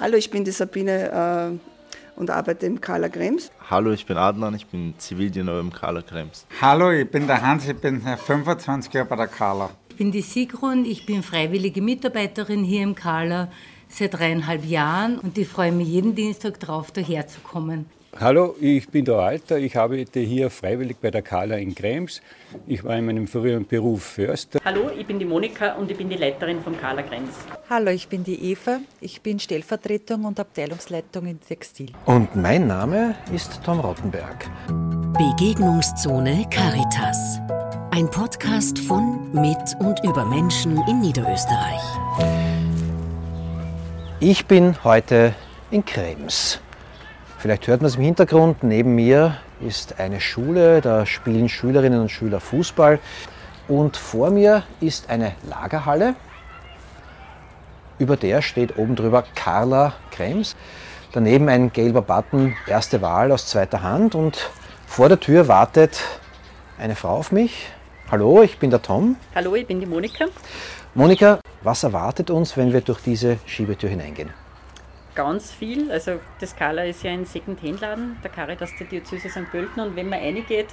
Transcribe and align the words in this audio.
Hallo, 0.00 0.16
ich 0.16 0.28
bin 0.28 0.44
die 0.44 0.50
Sabine 0.50 1.56
äh, 1.56 2.18
und 2.18 2.28
arbeite 2.28 2.66
im 2.66 2.80
Kala 2.80 3.08
Krems. 3.08 3.52
Hallo, 3.70 3.92
ich 3.92 4.04
bin 4.04 4.16
Adnan, 4.16 4.52
ich 4.56 4.66
bin 4.66 4.92
Zivildiener 4.98 5.60
im 5.60 5.72
Kala 5.72 6.02
Krems. 6.02 6.46
Hallo, 6.60 6.90
ich 6.90 7.08
bin 7.08 7.28
der 7.28 7.40
Hans, 7.40 7.68
ich 7.68 7.76
bin 7.76 8.02
25 8.02 8.92
Jahre 8.92 9.06
bei 9.06 9.14
der 9.14 9.28
Kala. 9.28 9.70
Ich 9.90 9.94
bin 9.94 10.10
die 10.10 10.22
Sigrun, 10.22 10.84
ich 10.84 11.06
bin 11.06 11.22
freiwillige 11.22 11.80
Mitarbeiterin 11.80 12.64
hier 12.64 12.82
im 12.82 12.96
Kala 12.96 13.52
seit 13.88 14.14
dreieinhalb 14.14 14.64
Jahren 14.64 15.20
und 15.20 15.38
ich 15.38 15.46
freue 15.46 15.70
mich 15.70 15.86
jeden 15.86 16.16
Dienstag 16.16 16.58
darauf, 16.58 16.90
daher 16.90 17.28
zu 17.28 17.38
kommen. 17.38 17.86
Hallo, 18.20 18.54
ich 18.60 18.88
bin 18.88 19.04
der 19.04 19.16
Alter. 19.16 19.58
Ich 19.58 19.76
arbeite 19.76 20.20
hier 20.20 20.48
freiwillig 20.48 20.98
bei 20.98 21.10
der 21.10 21.22
Kala 21.22 21.56
in 21.56 21.74
Krems. 21.74 22.22
Ich 22.66 22.84
war 22.84 22.96
in 22.96 23.06
meinem 23.06 23.26
früheren 23.26 23.66
Beruf 23.66 24.04
Förster. 24.04 24.60
Hallo, 24.64 24.90
ich 24.96 25.04
bin 25.04 25.18
die 25.18 25.24
Monika 25.24 25.74
und 25.74 25.90
ich 25.90 25.96
bin 25.96 26.08
die 26.08 26.16
Leiterin 26.16 26.60
vom 26.62 26.78
Kala 26.78 27.02
Krems. 27.02 27.32
Hallo, 27.68 27.90
ich 27.90 28.06
bin 28.06 28.22
die 28.22 28.52
Eva. 28.52 28.78
Ich 29.00 29.20
bin 29.20 29.40
Stellvertretung 29.40 30.24
und 30.26 30.38
Abteilungsleitung 30.38 31.26
in 31.26 31.40
Textil. 31.40 31.90
Und 32.06 32.36
mein 32.36 32.68
Name 32.68 33.16
ist 33.34 33.60
Tom 33.64 33.80
Rottenberg. 33.80 34.48
Begegnungszone 35.18 36.46
Caritas. 36.50 37.40
Ein 37.90 38.08
Podcast 38.10 38.78
von, 38.78 39.32
mit 39.32 39.58
und 39.80 39.98
über 40.04 40.24
Menschen 40.24 40.80
in 40.88 41.00
Niederösterreich. 41.00 41.82
Ich 44.20 44.46
bin 44.46 44.76
heute 44.84 45.34
in 45.72 45.84
Krems. 45.84 46.60
Vielleicht 47.44 47.66
hört 47.66 47.82
man 47.82 47.88
es 47.88 47.96
im 47.96 48.02
Hintergrund. 48.02 48.62
Neben 48.62 48.94
mir 48.94 49.36
ist 49.60 50.00
eine 50.00 50.22
Schule, 50.22 50.80
da 50.80 51.04
spielen 51.04 51.50
Schülerinnen 51.50 52.00
und 52.00 52.08
Schüler 52.08 52.40
Fußball. 52.40 52.98
Und 53.68 53.98
vor 53.98 54.30
mir 54.30 54.62
ist 54.80 55.10
eine 55.10 55.32
Lagerhalle. 55.46 56.14
Über 57.98 58.16
der 58.16 58.40
steht 58.40 58.78
oben 58.78 58.96
drüber 58.96 59.24
Carla 59.34 59.92
Krems. 60.10 60.56
Daneben 61.12 61.50
ein 61.50 61.70
gelber 61.70 62.00
Button, 62.00 62.56
erste 62.66 63.02
Wahl 63.02 63.30
aus 63.30 63.46
zweiter 63.46 63.82
Hand. 63.82 64.14
Und 64.14 64.48
vor 64.86 65.10
der 65.10 65.20
Tür 65.20 65.46
wartet 65.46 66.00
eine 66.78 66.96
Frau 66.96 67.18
auf 67.18 67.30
mich. 67.30 67.68
Hallo, 68.10 68.40
ich 68.40 68.58
bin 68.58 68.70
der 68.70 68.80
Tom. 68.80 69.16
Hallo, 69.34 69.54
ich 69.54 69.66
bin 69.66 69.80
die 69.80 69.86
Monika. 69.86 70.28
Monika, 70.94 71.40
was 71.62 71.82
erwartet 71.82 72.30
uns, 72.30 72.56
wenn 72.56 72.72
wir 72.72 72.80
durch 72.80 73.02
diese 73.02 73.36
Schiebetür 73.44 73.90
hineingehen? 73.90 74.43
Ganz 75.14 75.50
viel. 75.52 75.90
Also 75.90 76.20
das 76.40 76.50
Skala 76.50 76.84
ist 76.84 77.02
ja 77.02 77.10
ein 77.12 77.24
Second-Hand-Laden, 77.24 78.18
der 78.22 78.30
Caritas 78.30 78.70
der 78.78 78.86
Diözese 78.86 79.28
St. 79.28 79.50
Pölten. 79.50 79.80
Und 79.82 79.96
wenn 79.96 80.08
man 80.08 80.18
reingeht, 80.20 80.68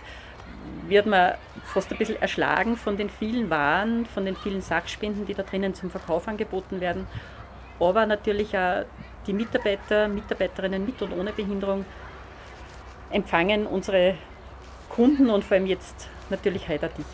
wird 0.87 1.05
man 1.05 1.33
fast 1.65 1.91
ein 1.91 1.97
bisschen 1.97 2.21
erschlagen 2.21 2.77
von 2.77 2.97
den 2.97 3.09
vielen 3.09 3.49
Waren, 3.49 4.05
von 4.05 4.25
den 4.25 4.35
vielen 4.35 4.61
Sachspenden, 4.61 5.25
die 5.25 5.33
da 5.33 5.43
drinnen 5.43 5.73
zum 5.73 5.89
Verkauf 5.89 6.27
angeboten 6.27 6.81
werden. 6.81 7.07
Aber 7.79 8.05
natürlich 8.05 8.55
auch 8.57 8.85
die 9.27 9.33
Mitarbeiter, 9.33 10.07
Mitarbeiterinnen 10.07 10.85
mit 10.85 11.01
und 11.01 11.13
ohne 11.13 11.31
Behinderung 11.31 11.85
empfangen 13.11 13.65
unsere 13.67 14.15
Kunden 14.89 15.29
und 15.29 15.43
vor 15.43 15.55
allem 15.57 15.65
jetzt 15.65 16.07
natürlich 16.29 16.67
heute 16.69 16.87
auch 16.87 16.93
dich. 16.93 17.05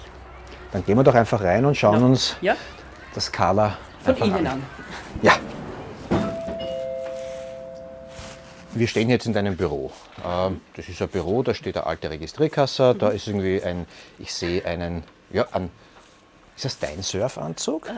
Dann 0.72 0.84
gehen 0.86 0.98
wir 0.98 1.04
doch 1.04 1.16
einfach 1.16 1.42
rein 1.42 1.66
und 1.66 1.76
schauen 1.76 2.00
Ja. 2.00 2.06
uns 2.06 2.38
Ja, 2.42 2.56
das 3.14 3.26
Skala 3.26 3.78
von 4.04 4.16
innen 4.18 4.36
an. 4.36 4.48
an. 4.48 4.64
Ja. 5.22 5.34
Wir 8.78 8.88
stehen 8.88 9.10
jetzt 9.10 9.26
in 9.26 9.34
deinem 9.34 9.58
Büro. 9.58 9.92
Ähm, 10.24 10.62
Das 10.76 10.88
ist 10.88 11.02
ein 11.02 11.10
Büro, 11.10 11.42
da 11.42 11.54
steht 11.54 11.78
eine 11.78 11.88
alte 11.88 12.10
Registrierkasse, 12.10 12.94
da 12.94 13.10
ist 13.10 13.28
irgendwie 13.28 13.62
ein, 13.62 13.88
ich 14.20 14.32
sehe 14.32 14.64
einen, 14.66 15.04
ja, 15.32 15.48
ein, 15.52 15.72
ist 16.56 16.66
das 16.66 16.78
dein 16.78 17.02
Surfanzug? 17.02 17.90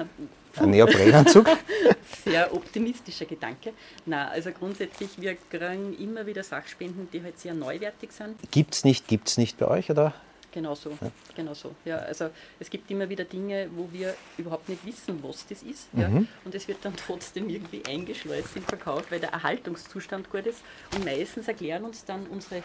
Ein 0.55 0.69
Neoprenanzug? 0.71 1.47
Sehr 2.23 2.53
optimistischer 2.53 3.25
Gedanke. 3.25 3.73
Na, 4.05 4.29
also 4.29 4.51
grundsätzlich, 4.51 5.09
wir 5.19 5.35
kriegen 5.49 5.97
immer 5.97 6.25
wieder 6.25 6.43
Sachspenden, 6.43 7.09
die 7.11 7.21
halt 7.23 7.39
sehr 7.39 7.53
neuwertig 7.53 8.11
sind. 8.11 8.37
Gibt's 8.51 8.83
nicht, 8.83 9.07
gibt's 9.07 9.37
nicht 9.37 9.57
bei 9.57 9.67
euch, 9.67 9.91
oder? 9.91 10.13
Genau 10.51 10.73
so, 10.73 10.97
genau 11.35 11.53
so. 11.53 11.75
Ja, 11.85 11.97
also 11.97 12.29
es 12.59 12.69
gibt 12.69 12.89
immer 12.89 13.07
wieder 13.07 13.23
Dinge, 13.23 13.69
wo 13.75 13.87
wir 13.91 14.15
überhaupt 14.37 14.67
nicht 14.67 14.85
wissen, 14.85 15.21
was 15.23 15.45
das 15.47 15.61
ist. 15.61 15.89
Ja, 15.93 16.07
und 16.07 16.55
es 16.55 16.67
wird 16.67 16.83
dann 16.83 16.95
trotzdem 16.95 17.49
irgendwie 17.49 17.83
eingeschleust 17.87 18.55
im 18.55 18.63
Verkauf, 18.63 19.11
weil 19.11 19.19
der 19.19 19.31
Erhaltungszustand 19.31 20.31
gut 20.31 20.47
ist. 20.47 20.61
Und 20.95 21.05
meistens 21.05 21.47
erklären 21.47 21.83
uns 21.83 22.03
dann 22.05 22.25
unsere 22.27 22.63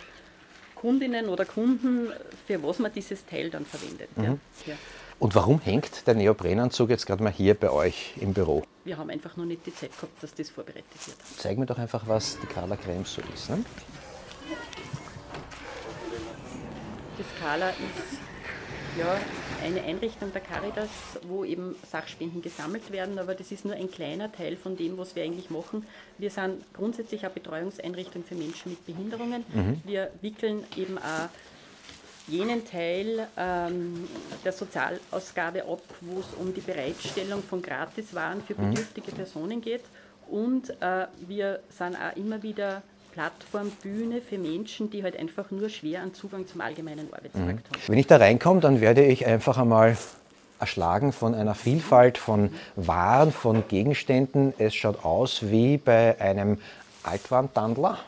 Kundinnen 0.74 1.28
oder 1.28 1.44
Kunden, 1.44 2.10
für 2.46 2.62
was 2.62 2.78
man 2.78 2.92
dieses 2.92 3.24
Teil 3.26 3.50
dann 3.50 3.64
verwendet. 3.66 4.08
Ja. 4.16 4.36
Ja. 4.66 4.76
Und 5.18 5.34
warum 5.34 5.60
hängt 5.60 6.06
der 6.06 6.14
Neoprenanzug 6.14 6.90
jetzt 6.90 7.06
gerade 7.06 7.22
mal 7.22 7.32
hier 7.32 7.54
bei 7.54 7.70
euch 7.70 8.14
im 8.20 8.34
Büro? 8.34 8.64
Wir 8.84 8.98
haben 8.98 9.10
einfach 9.10 9.36
noch 9.36 9.44
nicht 9.44 9.64
die 9.64 9.74
Zeit 9.74 9.92
gehabt, 9.92 10.22
dass 10.22 10.34
das 10.34 10.50
vorbereitet 10.50 10.84
wird. 11.06 11.16
Zeig 11.38 11.56
mir 11.56 11.66
doch 11.66 11.78
einfach, 11.78 12.06
was 12.06 12.38
die 12.40 12.46
Carla 12.46 12.76
Krems 12.76 13.14
so 13.14 13.22
ist. 13.32 13.48
Ne? 13.48 13.64
Die 17.16 17.22
Skala 17.36 17.70
ist 17.70 18.18
ja, 18.98 19.16
eine 19.64 19.82
Einrichtung 19.82 20.32
der 20.32 20.40
Caritas, 20.40 20.88
wo 21.28 21.44
eben 21.44 21.74
Sachspenden 21.90 22.42
gesammelt 22.42 22.90
werden, 22.90 23.18
aber 23.18 23.34
das 23.34 23.50
ist 23.52 23.64
nur 23.64 23.74
ein 23.74 23.90
kleiner 23.90 24.30
Teil 24.30 24.56
von 24.56 24.76
dem, 24.76 24.98
was 24.98 25.14
wir 25.14 25.22
eigentlich 25.22 25.50
machen. 25.50 25.86
Wir 26.18 26.30
sind 26.30 26.62
grundsätzlich 26.72 27.24
eine 27.24 27.34
Betreuungseinrichtung 27.34 28.24
für 28.24 28.34
Menschen 28.34 28.70
mit 28.70 28.84
Behinderungen. 28.86 29.44
Wir 29.84 30.10
wickeln 30.22 30.64
eben 30.76 30.98
auch 30.98 31.28
jenen 32.26 32.64
Teil 32.64 33.28
ähm, 33.36 34.08
der 34.44 34.52
Sozialausgabe 34.52 35.62
ab, 35.64 35.82
wo 36.00 36.20
es 36.20 36.26
um 36.38 36.54
die 36.54 36.60
Bereitstellung 36.60 37.42
von 37.42 37.62
Gratiswaren 37.62 38.42
für 38.42 38.54
bedürftige 38.54 39.12
Personen 39.12 39.60
geht. 39.60 39.84
Und 40.28 40.70
äh, 40.80 41.06
wir 41.26 41.60
sind 41.68 41.96
auch 41.96 42.16
immer 42.16 42.42
wieder 42.42 42.82
Plattform, 43.14 43.70
Bühne 43.80 44.20
für 44.20 44.38
Menschen, 44.38 44.90
die 44.90 45.04
halt 45.04 45.16
einfach 45.16 45.52
nur 45.52 45.68
schwer 45.68 46.02
einen 46.02 46.14
Zugang 46.14 46.48
zum 46.48 46.60
allgemeinen 46.60 47.12
Arbeitsmarkt 47.12 47.68
haben. 47.68 47.80
Wenn 47.86 47.98
ich 47.98 48.08
da 48.08 48.16
reinkomme, 48.16 48.60
dann 48.60 48.80
werde 48.80 49.04
ich 49.04 49.24
einfach 49.24 49.56
einmal 49.56 49.96
erschlagen 50.58 51.12
von 51.12 51.32
einer 51.32 51.54
Vielfalt 51.54 52.18
von 52.18 52.52
Waren, 52.74 53.30
von 53.30 53.68
Gegenständen. 53.68 54.52
Es 54.58 54.74
schaut 54.74 55.04
aus 55.04 55.48
wie 55.48 55.78
bei 55.78 56.20
einem 56.20 56.58
Altwandtandler, 57.04 57.98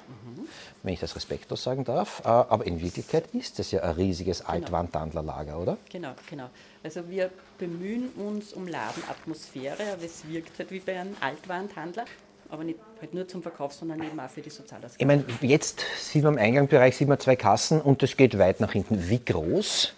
wenn 0.83 0.95
ich 0.95 1.01
das 1.01 1.15
respektlos 1.15 1.63
sagen 1.63 1.85
darf. 1.85 2.23
Äh, 2.25 2.29
Aber 2.29 2.67
in 2.67 2.81
Wirklichkeit 2.81 3.33
ist 3.33 3.61
es 3.61 3.71
ja 3.71 3.83
ein 3.83 3.95
riesiges 3.95 4.45
Altwandtandlerlager, 4.45 5.57
oder? 5.61 5.77
Genau, 5.89 6.15
genau. 6.29 6.51
Also 6.83 7.09
wir 7.09 7.31
bemühen 7.59 8.09
uns 8.17 8.53
um 8.53 8.67
Ladenatmosphäre, 8.67 9.93
aber 9.93 10.03
es 10.05 10.27
wirkt 10.29 10.59
halt 10.59 10.73
wie 10.73 10.81
bei 10.81 10.99
einem 10.99 11.15
Altwarenhandler, 11.21 12.07
aber 12.51 12.65
nicht 12.65 12.79
halt 13.01 13.15
nur 13.15 13.27
zum 13.29 13.43
Verkauf, 13.43 13.73
sondern 13.73 14.03
eben 14.03 14.19
auch 14.19 14.31
für 14.31 14.41
die 14.41 14.51
Sozialausgabe. 14.51 14.97
Ich 14.99 15.07
meine, 15.07 15.25
jetzt 15.41 15.85
sieht 15.99 16.23
man 16.23 16.35
im 16.35 16.41
Eingangsbereich 16.41 16.97
sieht 16.97 17.09
man 17.09 17.19
zwei 17.19 17.37
Kassen 17.37 17.81
und 17.81 18.03
das 18.03 18.17
geht 18.17 18.39
weit 18.39 18.61
nach 18.61 18.73
hinten. 18.73 19.09
Wie 19.09 19.25
groß, 19.25 19.95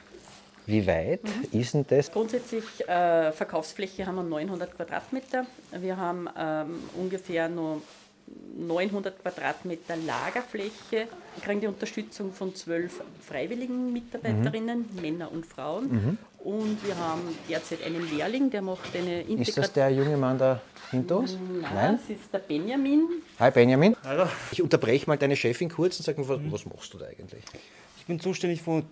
wie 0.67 0.87
weit 0.87 1.21
ist 1.53 1.75
denn 1.75 1.87
das? 1.89 2.13
Grundsätzlich 2.13 2.65
äh, 2.89 3.33
Verkaufsfläche 3.33 4.07
haben 4.07 4.17
wir 4.17 4.23
900 4.23 4.75
Quadratmeter. 4.77 5.47
Wir 5.73 5.97
haben 5.97 6.29
ähm, 6.39 6.79
ungefähr 6.97 7.49
nur 7.49 7.83
900 8.59 9.23
Quadratmeter 9.23 9.97
Lagerfläche. 9.97 11.09
Wir 11.39 11.45
kriegen 11.45 11.61
die 11.61 11.69
Unterstützung 11.69 12.33
von 12.33 12.53
zwölf 12.57 13.01
freiwilligen 13.21 13.93
Mitarbeiterinnen, 13.93 14.87
Männer 15.01 15.31
und 15.31 15.47
Frauen. 15.47 16.19
Und 16.43 16.85
wir 16.85 16.97
haben 16.99 17.21
derzeit 17.49 17.85
einen 17.85 18.11
Lehrling, 18.11 18.51
der 18.51 18.61
macht 18.61 18.97
eine 18.97 19.21
Ist 19.21 19.29
das 19.29 19.39
Integration. 19.39 19.75
der 19.75 19.91
junge 19.91 20.17
Mann 20.17 20.37
da 20.37 20.61
hinter 20.91 21.19
uns? 21.19 21.39
Nein, 21.63 21.97
das 22.01 22.11
ist 22.17 22.33
der 22.33 22.41
Benjamin. 22.41 23.03
Hi 23.39 23.53
Benjamin. 23.53 23.95
Hallo. 24.03 24.25
Ich 24.51 24.61
unterbreche 24.61 25.07
mal 25.07 25.17
deine 25.17 25.37
Chefin 25.37 25.69
kurz 25.69 26.01
und 26.01 26.07
sage, 26.07 26.29
was, 26.29 26.41
was 26.51 26.67
machst 26.67 26.93
du 26.95 26.99
da 26.99 27.07
eigentlich? 27.07 27.45
Ich 27.99 28.07
bin 28.07 28.19
zuständig 28.19 28.61
für 28.61 28.83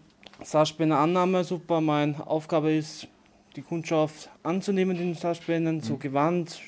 Saatspender-Annahme. 0.44 1.42
Super, 1.42 1.80
meine 1.80 2.24
Aufgabe 2.28 2.72
ist, 2.72 3.08
die 3.56 3.62
Kundschaft 3.62 4.30
anzunehmen, 4.44 4.96
den 4.96 5.14
Saatspenden, 5.14 5.80
so 5.80 5.96
Gewand, 5.96 6.60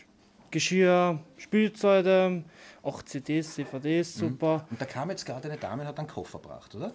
Geschirr, 0.50 1.20
Spielzeuge, 1.36 2.42
auch 2.82 3.02
CDs, 3.02 3.54
CVDs, 3.54 4.14
super. 4.14 4.66
Und 4.70 4.80
da 4.80 4.84
kam 4.86 5.10
jetzt 5.10 5.24
gerade 5.26 5.48
eine 5.48 5.58
Dame 5.58 5.82
und 5.82 5.88
hat 5.88 5.98
einen 5.98 6.08
Koffer 6.08 6.38
gebracht, 6.38 6.74
oder? 6.74 6.92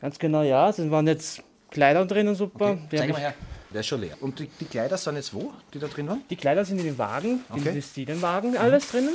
Ganz 0.00 0.18
genau, 0.18 0.42
ja. 0.42 0.68
Es 0.68 0.78
waren 0.90 1.06
jetzt 1.06 1.42
Kleider 1.70 2.04
drinnen, 2.04 2.34
super. 2.34 2.70
Hab 2.70 2.90
Zeig 2.90 3.08
mal 3.10 3.16
ich, 3.16 3.16
her. 3.18 3.34
Der 3.72 3.80
ist 3.80 3.86
schon 3.86 4.00
leer. 4.00 4.16
Und 4.20 4.38
die, 4.38 4.46
die 4.60 4.64
Kleider 4.66 4.98
sind 4.98 5.16
jetzt 5.16 5.32
wo, 5.32 5.52
die 5.72 5.78
da 5.78 5.86
drin 5.86 6.08
waren? 6.08 6.22
die 6.28 6.36
Kleider 6.36 6.64
sind 6.64 6.78
in 6.78 6.84
den 6.84 6.98
Wagen, 6.98 7.44
Okay. 7.48 7.58
in 7.58 7.64
den 7.64 7.74
Textilienwagen, 7.74 8.56
alles 8.58 8.90
drinnen. 8.90 9.14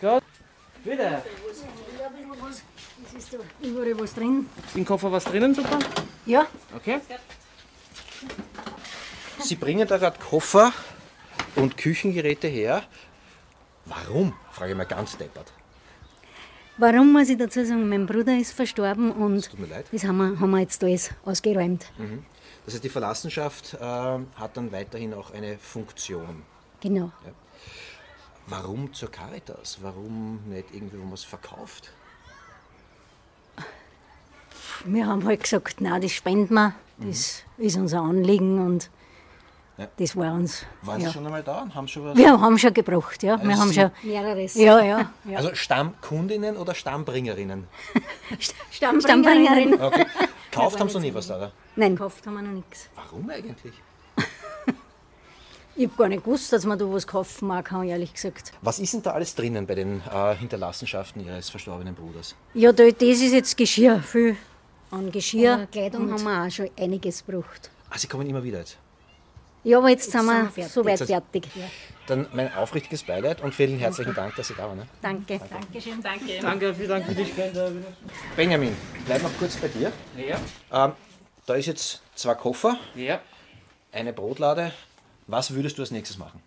Gut. 0.00 0.22
Bitte. 0.84 1.22
Ist 3.16 3.32
da? 3.32 3.38
Überall 3.66 3.98
was 3.98 4.14
drin? 4.14 4.46
Im 4.74 4.84
Koffer 4.84 5.10
was 5.10 5.24
drinnen, 5.24 5.54
super. 5.54 5.78
Ja, 6.26 6.46
Okay. 6.74 6.98
Sie 9.40 9.54
bringen 9.56 9.86
da 9.86 9.98
gerade 9.98 10.18
Koffer 10.18 10.72
und 11.54 11.76
Küchengeräte 11.76 12.48
her. 12.48 12.82
Warum? 13.86 14.32
Frage 14.50 14.72
ich 14.72 14.76
mal 14.76 14.84
ganz 14.84 15.16
deppert. 15.16 15.52
warum 16.78 17.12
muss 17.12 17.28
ich 17.28 17.38
dazu 17.38 17.64
sagen? 17.64 17.88
Mein 17.88 18.06
Bruder 18.06 18.36
ist 18.36 18.52
verstorben 18.52 19.12
und 19.12 19.48
Tut 19.50 19.60
mir 19.60 19.66
leid. 19.66 19.86
das 19.92 20.04
haben 20.04 20.16
wir, 20.18 20.40
haben 20.40 20.50
wir 20.50 20.60
jetzt 20.60 20.82
alles 20.82 21.10
ausgeräumt. 21.24 21.86
Das 22.64 22.74
heißt, 22.74 22.84
die 22.84 22.88
Verlassenschaft 22.88 23.74
äh, 23.74 23.78
hat 23.80 24.56
dann 24.56 24.72
weiterhin 24.72 25.14
auch 25.14 25.32
eine 25.32 25.56
Funktion. 25.58 26.42
Genau. 26.80 27.12
Warum 28.48 28.92
zur 28.92 29.10
Caritas? 29.10 29.78
Warum 29.82 30.40
nicht 30.48 30.68
irgendwie, 30.72 30.98
wo 30.98 31.04
man 31.04 31.14
es 31.14 31.24
verkauft? 31.24 31.90
Wir 34.84 35.06
haben 35.06 35.24
halt 35.24 35.42
gesagt, 35.42 35.76
na, 35.80 35.98
das 35.98 36.12
spenden 36.12 36.54
wir, 36.54 36.74
das 36.98 37.42
ist 37.56 37.76
unser 37.76 38.02
Anliegen 38.02 38.64
und 38.64 38.90
Ja. 39.78 39.88
das 39.98 40.16
war 40.16 40.32
uns. 40.32 40.64
Waren 40.82 41.00
ja. 41.02 41.08
Sie 41.08 41.12
schon 41.14 41.26
einmal 41.26 41.42
da 41.42 41.60
und 41.62 41.74
haben 41.74 41.86
schon 41.86 42.04
was? 42.06 42.16
Wir 42.16 42.40
haben 42.40 42.56
schon 42.58 42.72
gebracht, 42.72 43.22
ja. 43.22 43.36
Wir 43.42 43.50
Also 43.50 43.60
haben 43.62 43.68
Sie- 43.68 43.80
schon 43.80 43.90
Mehreres. 44.04 44.54
Ja, 44.54 44.80
ja. 44.80 45.10
ja. 45.24 45.36
Also 45.36 45.54
Stammkundinnen 45.54 46.56
oder 46.56 46.74
Stammbringerinnen? 46.74 47.66
Stammbringerin. 48.70 49.74
Okay. 49.80 50.06
Kauft 50.50 50.80
haben 50.80 50.88
Sie 50.88 50.94
noch 50.94 51.02
nie 51.02 51.12
was 51.14 51.26
da, 51.26 51.36
oder? 51.36 51.52
Nein, 51.76 51.94
gekauft 51.94 52.26
haben 52.26 52.34
wir 52.34 52.42
noch 52.42 52.52
nichts. 52.52 52.88
Warum 52.94 53.28
eigentlich? 53.28 53.74
Ich 55.78 55.84
habe 55.88 55.96
gar 55.98 56.08
nicht 56.08 56.24
gewusst, 56.24 56.50
dass 56.54 56.64
man 56.64 56.78
da 56.78 56.90
was 56.90 57.06
kaufen 57.06 57.48
mag, 57.48 57.70
ehrlich 57.84 58.14
gesagt. 58.14 58.52
Was 58.62 58.78
ist 58.78 58.94
denn 58.94 59.02
da 59.02 59.10
alles 59.10 59.34
drinnen 59.34 59.66
bei 59.66 59.74
den 59.74 60.00
äh, 60.10 60.34
Hinterlassenschaften 60.34 61.22
Ihres 61.26 61.50
verstorbenen 61.50 61.94
Bruders? 61.94 62.34
Ja, 62.54 62.72
da, 62.72 62.84
das 62.84 63.02
ist 63.02 63.32
jetzt 63.34 63.54
Geschirr, 63.58 64.00
viel 64.00 64.38
an 64.90 65.12
Geschirr. 65.12 65.40
Ja, 65.42 65.66
Kleidung 65.66 66.04
und- 66.04 66.12
haben 66.14 66.22
wir 66.24 66.46
auch 66.46 66.50
schon 66.50 66.70
einiges 66.80 67.26
gebraucht. 67.26 67.70
Ah, 67.90 67.98
Sie 67.98 68.06
kommen 68.06 68.26
immer 68.26 68.42
wieder 68.42 68.60
jetzt. 68.60 68.78
Ja, 69.66 69.78
aber 69.78 69.88
jetzt, 69.88 70.14
Jetzt 70.14 70.24
sind 70.24 70.56
wir 70.56 70.68
soweit 70.68 71.00
fertig. 71.00 71.48
Dann 72.06 72.28
mein 72.32 72.54
aufrichtiges 72.54 73.02
Beileid 73.02 73.42
und 73.42 73.52
vielen 73.52 73.80
herzlichen 73.80 74.14
Dank, 74.14 74.36
dass 74.36 74.46
Sie 74.46 74.54
da 74.54 74.68
waren. 74.68 74.78
Ne? 74.78 74.86
Danke. 75.02 75.40
Dankeschön. 75.50 76.00
Danke. 76.00 76.38
Danke, 76.40 76.72
vielen 76.72 76.88
Dank 76.88 77.04
für 77.04 77.14
die 77.16 77.24
Spende. 77.24 77.72
Benjamin, 78.36 78.76
bleib 79.06 79.24
noch 79.24 79.36
kurz 79.40 79.56
bei 79.56 79.66
dir. 79.66 79.90
Ja. 80.16 80.38
Ähm, 80.84 80.92
da 81.46 81.54
ist 81.54 81.66
jetzt 81.66 82.00
zwei 82.14 82.36
Koffer, 82.36 82.78
Ja. 82.94 83.18
eine 83.90 84.12
Brotlade. 84.12 84.70
Was 85.26 85.52
würdest 85.52 85.78
du 85.78 85.82
als 85.82 85.90
nächstes 85.90 86.16
machen? 86.16 86.40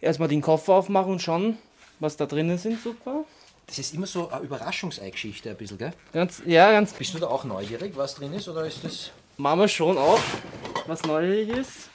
Erstmal 0.00 0.26
den 0.26 0.40
Koffer 0.42 0.72
aufmachen 0.74 1.12
und 1.12 1.22
schauen, 1.22 1.58
was 2.00 2.16
da 2.16 2.26
drinnen 2.26 2.58
sind, 2.58 2.82
super. 2.82 3.22
Das 3.68 3.78
ist 3.78 3.94
immer 3.94 4.06
so 4.08 4.30
eine 4.30 4.42
Überraschungsei-Geschichte 4.42 5.50
ein 5.50 5.56
bisschen, 5.56 5.78
gell? 5.78 5.92
Ganz, 6.12 6.42
ja, 6.44 6.72
ganz. 6.72 6.92
Bist 6.92 7.14
du 7.14 7.20
da 7.20 7.28
auch 7.28 7.44
neugierig, 7.44 7.96
was 7.96 8.16
drin 8.16 8.32
ist, 8.32 8.48
oder 8.48 8.66
ist 8.66 8.82
das... 8.82 9.12
Machen 9.36 9.60
wir 9.60 9.68
schon 9.68 9.96
auch, 9.96 10.18
was 10.86 11.04
neu 11.04 11.42
ist. 11.42 11.90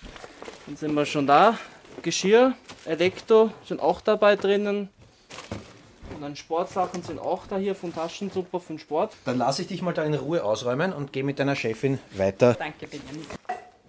Dann 0.71 0.77
sind 0.77 0.93
wir 0.93 1.05
schon 1.05 1.27
da. 1.27 1.57
Geschirr, 2.01 2.53
Elektro 2.85 3.51
sind 3.67 3.81
auch 3.81 3.99
dabei 3.99 4.37
drinnen. 4.37 4.87
Und 6.15 6.21
dann 6.21 6.37
Sportsachen 6.37 7.03
sind 7.03 7.19
auch 7.19 7.45
da 7.45 7.57
hier 7.57 7.75
von 7.75 7.93
Taschen, 7.93 8.31
super 8.31 8.61
für 8.61 8.71
den 8.71 8.79
Sport. 8.79 9.11
Dann 9.25 9.37
lasse 9.37 9.63
ich 9.63 9.67
dich 9.67 9.81
mal 9.81 9.93
da 9.93 10.05
in 10.05 10.13
Ruhe 10.13 10.41
ausräumen 10.45 10.93
und 10.93 11.11
gehe 11.11 11.25
mit 11.25 11.39
deiner 11.39 11.57
Chefin 11.57 11.99
weiter. 12.13 12.53
Danke, 12.53 12.87
Benjamin. 12.87 13.25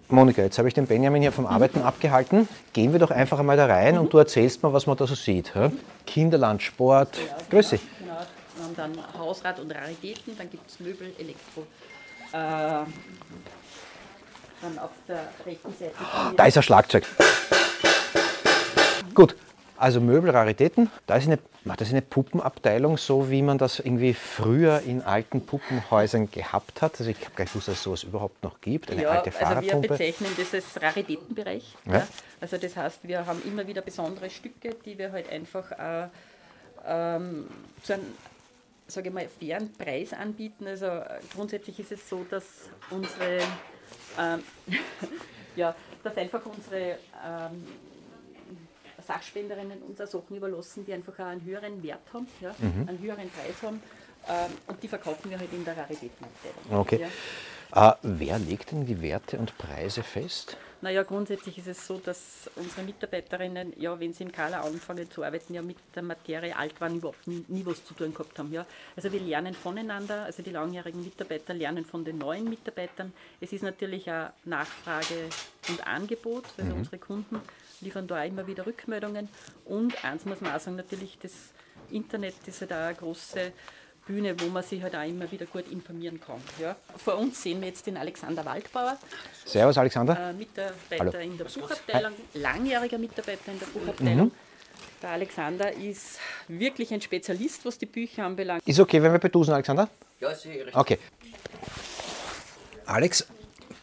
Monika, 0.09 0.41
jetzt 0.41 0.57
habe 0.57 0.67
ich 0.67 0.73
den 0.73 0.85
Benjamin 0.85 1.21
hier 1.21 1.31
vom 1.31 1.45
Arbeiten 1.45 1.81
abgehalten. 1.81 2.49
Gehen 2.73 2.91
wir 2.91 2.99
doch 2.99 3.11
einfach 3.11 3.39
einmal 3.39 3.55
da 3.55 3.67
rein 3.67 3.97
und 3.97 4.11
du 4.11 4.17
erzählst 4.17 4.61
mal, 4.61 4.73
was 4.73 4.85
man 4.85 4.97
da 4.97 5.07
so 5.07 5.15
sieht. 5.15 5.55
hä? 5.55 5.71
Kinderland, 6.05 6.61
Sport. 6.61 7.17
Grüß 7.49 7.69
dich. 7.69 7.81
Genau. 7.99 8.17
Wir 8.57 8.63
haben 8.65 8.75
dann 8.75 9.17
Hausrat 9.17 9.57
und 9.61 9.73
Raritäten, 9.73 10.37
dann 10.37 10.49
gibt 10.49 10.69
es 10.69 10.81
Möbel, 10.81 11.13
Elektro. 11.17 11.65
Äh, 12.33 12.83
dann 14.63 14.79
auf 14.79 14.91
der 15.07 15.29
rechten 15.45 15.73
Seite. 15.73 15.93
Da 16.35 16.45
ist 16.45 16.57
ein 16.57 16.63
Schlagzeug. 16.63 17.05
Gut, 19.13 19.35
also 19.77 19.99
Möbel, 19.99 20.31
Raritäten. 20.31 20.89
Da 21.05 21.17
ist 21.17 21.27
eine, 21.27 21.39
na, 21.65 21.75
das 21.75 21.89
ist 21.89 21.93
eine 21.93 22.01
Puppenabteilung, 22.01 22.97
so 22.97 23.29
wie 23.29 23.41
man 23.41 23.57
das 23.57 23.79
irgendwie 23.79 24.13
früher 24.13 24.81
in 24.81 25.01
alten 25.01 25.45
Puppenhäusern 25.45 26.31
gehabt 26.31 26.81
hat. 26.81 26.99
Also 26.99 27.11
ich 27.11 27.17
habe 27.17 27.35
gar 27.35 27.43
nicht 27.43 27.53
gewusst, 27.53 27.67
dass 27.67 27.75
es 27.75 27.83
sowas 27.83 28.03
überhaupt 28.03 28.41
noch 28.43 28.61
gibt. 28.61 28.89
Eine 28.91 29.03
ja, 29.03 29.09
alte 29.09 29.27
also 29.27 29.39
wir 29.39 29.45
Fahrradpumpe. 29.45 29.87
bezeichnen 29.89 30.31
das 30.37 30.53
als 30.53 30.81
Raritätenbereich. 30.81 31.75
Ja. 31.85 31.93
Ja. 31.93 32.07
Also 32.41 32.57
das 32.57 32.75
heißt, 32.75 32.99
wir 33.03 33.25
haben 33.25 33.41
immer 33.45 33.67
wieder 33.67 33.81
besondere 33.81 34.29
Stücke, 34.29 34.75
die 34.85 34.97
wir 34.97 35.11
halt 35.11 35.29
einfach 35.29 35.71
äh, 35.71 36.07
ähm, 36.85 37.47
zu 37.81 37.93
einem, 37.93 38.05
sage 38.87 39.09
ich 39.09 39.13
mal, 39.13 39.27
fairen 39.39 39.71
Preis 39.73 40.13
anbieten. 40.13 40.67
Also 40.67 40.87
grundsätzlich 41.35 41.79
ist 41.79 41.91
es 41.91 42.09
so, 42.09 42.25
dass 42.29 42.43
unsere, 42.89 43.39
ähm, 44.19 44.43
ja, 45.55 45.75
dass 46.03 46.17
einfach 46.17 46.41
unsere 46.45 46.97
ähm, 47.25 47.65
Sachspenderinnen 49.05 49.81
unsere 49.81 50.07
Sachen 50.07 50.37
überlassen, 50.37 50.85
die 50.85 50.93
einfach 50.93 51.13
auch 51.19 51.25
einen 51.25 51.43
höheren 51.43 51.81
Wert 51.83 52.01
haben, 52.13 52.27
ja, 52.41 52.55
Mhm. 52.59 52.87
einen 52.87 52.99
höheren 52.99 53.29
Preis 53.29 53.55
haben. 53.61 53.81
Ähm, 54.27 54.51
und 54.67 54.81
die 54.81 54.87
verkaufen 54.87 55.29
wir 55.29 55.37
halt 55.37 55.51
in 55.51 55.65
der 55.65 55.75
Raritätenabteilung. 55.75 56.79
Okay. 56.79 57.05
Ja. 57.73 57.89
Äh, 57.91 57.95
wer 58.03 58.39
legt 58.39 58.71
denn 58.71 58.85
die 58.85 59.01
Werte 59.01 59.37
und 59.37 59.57
Preise 59.57 60.03
fest? 60.03 60.57
Naja, 60.83 61.03
grundsätzlich 61.03 61.57
ist 61.59 61.67
es 61.67 61.87
so, 61.87 61.97
dass 61.97 62.49
unsere 62.57 62.83
Mitarbeiterinnen, 62.83 63.71
ja, 63.79 63.97
wenn 64.01 64.11
sie 64.11 64.23
im 64.23 64.33
Kala 64.33 64.59
anfangen 64.59 65.09
zu 65.09 65.23
arbeiten, 65.23 65.53
ja 65.53 65.61
mit 65.61 65.77
der 65.95 66.03
Materie 66.03 66.53
alt 66.53 66.81
waren, 66.81 66.97
überhaupt 66.97 67.25
nie, 67.25 67.45
nie 67.47 67.65
was 67.65 67.85
zu 67.85 67.93
tun 67.93 68.13
gehabt 68.13 68.37
haben. 68.37 68.51
Ja. 68.51 68.65
Also 68.93 69.09
wir 69.09 69.21
lernen 69.21 69.53
voneinander, 69.53 70.25
also 70.25 70.43
die 70.43 70.49
langjährigen 70.49 71.01
Mitarbeiter 71.01 71.53
lernen 71.53 71.85
von 71.85 72.03
den 72.03 72.17
neuen 72.17 72.49
Mitarbeitern. 72.49 73.13
Es 73.39 73.53
ist 73.53 73.63
natürlich 73.63 74.11
auch 74.11 74.31
Nachfrage 74.43 75.29
und 75.69 75.87
Angebot, 75.87 76.43
also 76.57 76.73
Mhm. 76.73 76.77
unsere 76.79 76.97
Kunden 76.97 77.39
liefern 77.79 78.05
da 78.05 78.21
auch 78.21 78.27
immer 78.27 78.45
wieder 78.45 78.65
Rückmeldungen. 78.65 79.29
Und 79.63 80.03
eins 80.03 80.25
muss 80.25 80.41
man 80.41 80.53
auch 80.53 80.59
sagen, 80.59 80.75
natürlich 80.75 81.17
das 81.17 81.31
Internet 81.91 82.35
ist 82.45 82.59
halt 82.59 82.73
auch 82.73 82.77
eine 82.77 82.95
große 82.95 83.53
Bühne, 84.05 84.35
wo 84.39 84.47
man 84.47 84.63
sich 84.63 84.81
halt 84.83 84.95
auch 84.95 85.07
immer 85.07 85.31
wieder 85.31 85.45
gut 85.45 85.69
informieren 85.71 86.19
kann. 86.19 86.41
Ja. 86.59 86.75
Vor 86.97 87.17
uns 87.17 87.41
sehen 87.41 87.61
wir 87.61 87.69
jetzt 87.69 87.87
den 87.87 87.97
Alexander 87.97 88.43
Waldbauer, 88.45 88.97
Servus, 89.45 89.77
Alexander. 89.77 90.29
äh, 90.29 90.33
Mitarbeiter 90.33 90.99
Hallo. 90.99 91.17
in 91.19 91.37
der 91.37 91.45
Buchabteilung, 91.45 92.11
langjähriger 92.33 92.97
Mitarbeiter 92.97 93.51
in 93.51 93.59
der 93.59 93.65
Buchabteilung. 93.67 94.25
Mhm. 94.27 94.31
Der 95.01 95.09
Alexander 95.11 95.71
ist 95.73 96.19
wirklich 96.47 96.93
ein 96.93 97.01
Spezialist, 97.01 97.65
was 97.65 97.77
die 97.77 97.85
Bücher 97.85 98.25
anbelangt. 98.25 98.65
Ist 98.65 98.79
okay, 98.79 99.01
wenn 99.01 99.11
wir 99.11 99.19
bedusen, 99.19 99.53
Alexander? 99.53 99.89
Ja, 100.19 100.29
ist 100.29 100.45
eh 100.45 100.51
richtig. 100.51 100.75
Okay. 100.75 100.97
Alex, 102.85 103.25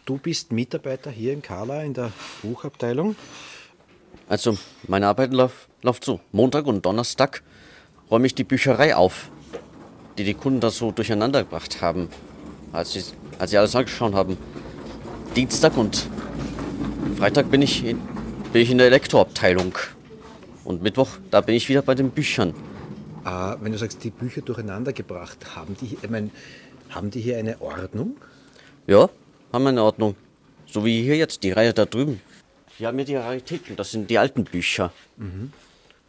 du 0.05 0.19
bist 0.19 0.53
Mitarbeiter 0.53 1.11
hier 1.11 1.33
im 1.33 1.43
Kala 1.43 1.83
in 1.83 1.95
der 1.95 2.13
Buchabteilung. 2.43 3.17
Also, 4.29 4.57
meine 4.87 5.09
Arbeit 5.09 5.33
läuft, 5.33 5.69
läuft 5.83 6.05
so. 6.05 6.21
Montag 6.33 6.67
und 6.67 6.85
Donnerstag 6.87 7.43
räume 8.11 8.27
ich 8.27 8.35
die 8.35 8.45
Bücherei 8.45 8.95
auf, 8.95 9.31
die 10.21 10.25
die 10.25 10.35
Kunden 10.35 10.61
da 10.61 10.69
so 10.69 10.93
durcheinander 10.93 11.45
gebracht 11.45 11.81
haben, 11.81 12.11
als 12.73 12.93
sie, 12.93 13.03
als 13.39 13.53
sie 13.53 13.57
alles 13.57 13.75
angeschaut 13.75 14.13
haben. 14.13 14.37
Dienstag 15.35 15.79
und 15.79 16.09
Freitag 17.17 17.51
bin 17.51 17.63
ich 17.63 17.83
in, 17.87 17.99
bin 18.53 18.61
ich 18.61 18.71
in 18.71 18.77
der 18.77 18.89
Elektroabteilung. 18.89 19.79
Und 20.65 20.83
Mittwoch, 20.83 21.09
da 21.31 21.41
bin 21.41 21.55
ich 21.55 21.71
wieder 21.71 21.81
bei 21.81 21.95
den 21.95 22.11
Büchern. 22.11 22.51
Äh, 23.25 23.57
wenn 23.63 23.73
du 23.73 23.79
sagst, 23.79 24.05
die 24.05 24.11
Bücher 24.11 24.43
durcheinander 24.43 24.93
gebracht, 24.93 25.57
haben 25.57 25.75
die, 25.81 25.97
ich 26.03 26.11
mein, 26.11 26.31
haben 26.91 27.11
die 27.11 27.23
hier 27.23 27.39
eine 27.39 27.59
Ordnung? 27.63 28.19
Ja, 28.87 29.09
haben 29.55 29.63
wir 29.63 29.71
in 29.71 29.79
Ordnung. 29.79 30.17
So 30.67 30.85
wie 30.85 31.03
hier 31.03 31.17
jetzt, 31.17 31.43
die 31.45 31.53
Reihe 31.53 31.73
da 31.73 31.87
drüben. 31.87 32.21
Hier 32.77 32.89
haben 32.89 32.99
wir 32.99 33.07
die 33.07 33.17
Raritäten, 33.17 33.75
das 33.75 33.91
sind 33.91 34.11
die 34.11 34.19
alten 34.19 34.45
Bücher. 34.45 34.93
Mhm. 35.17 35.51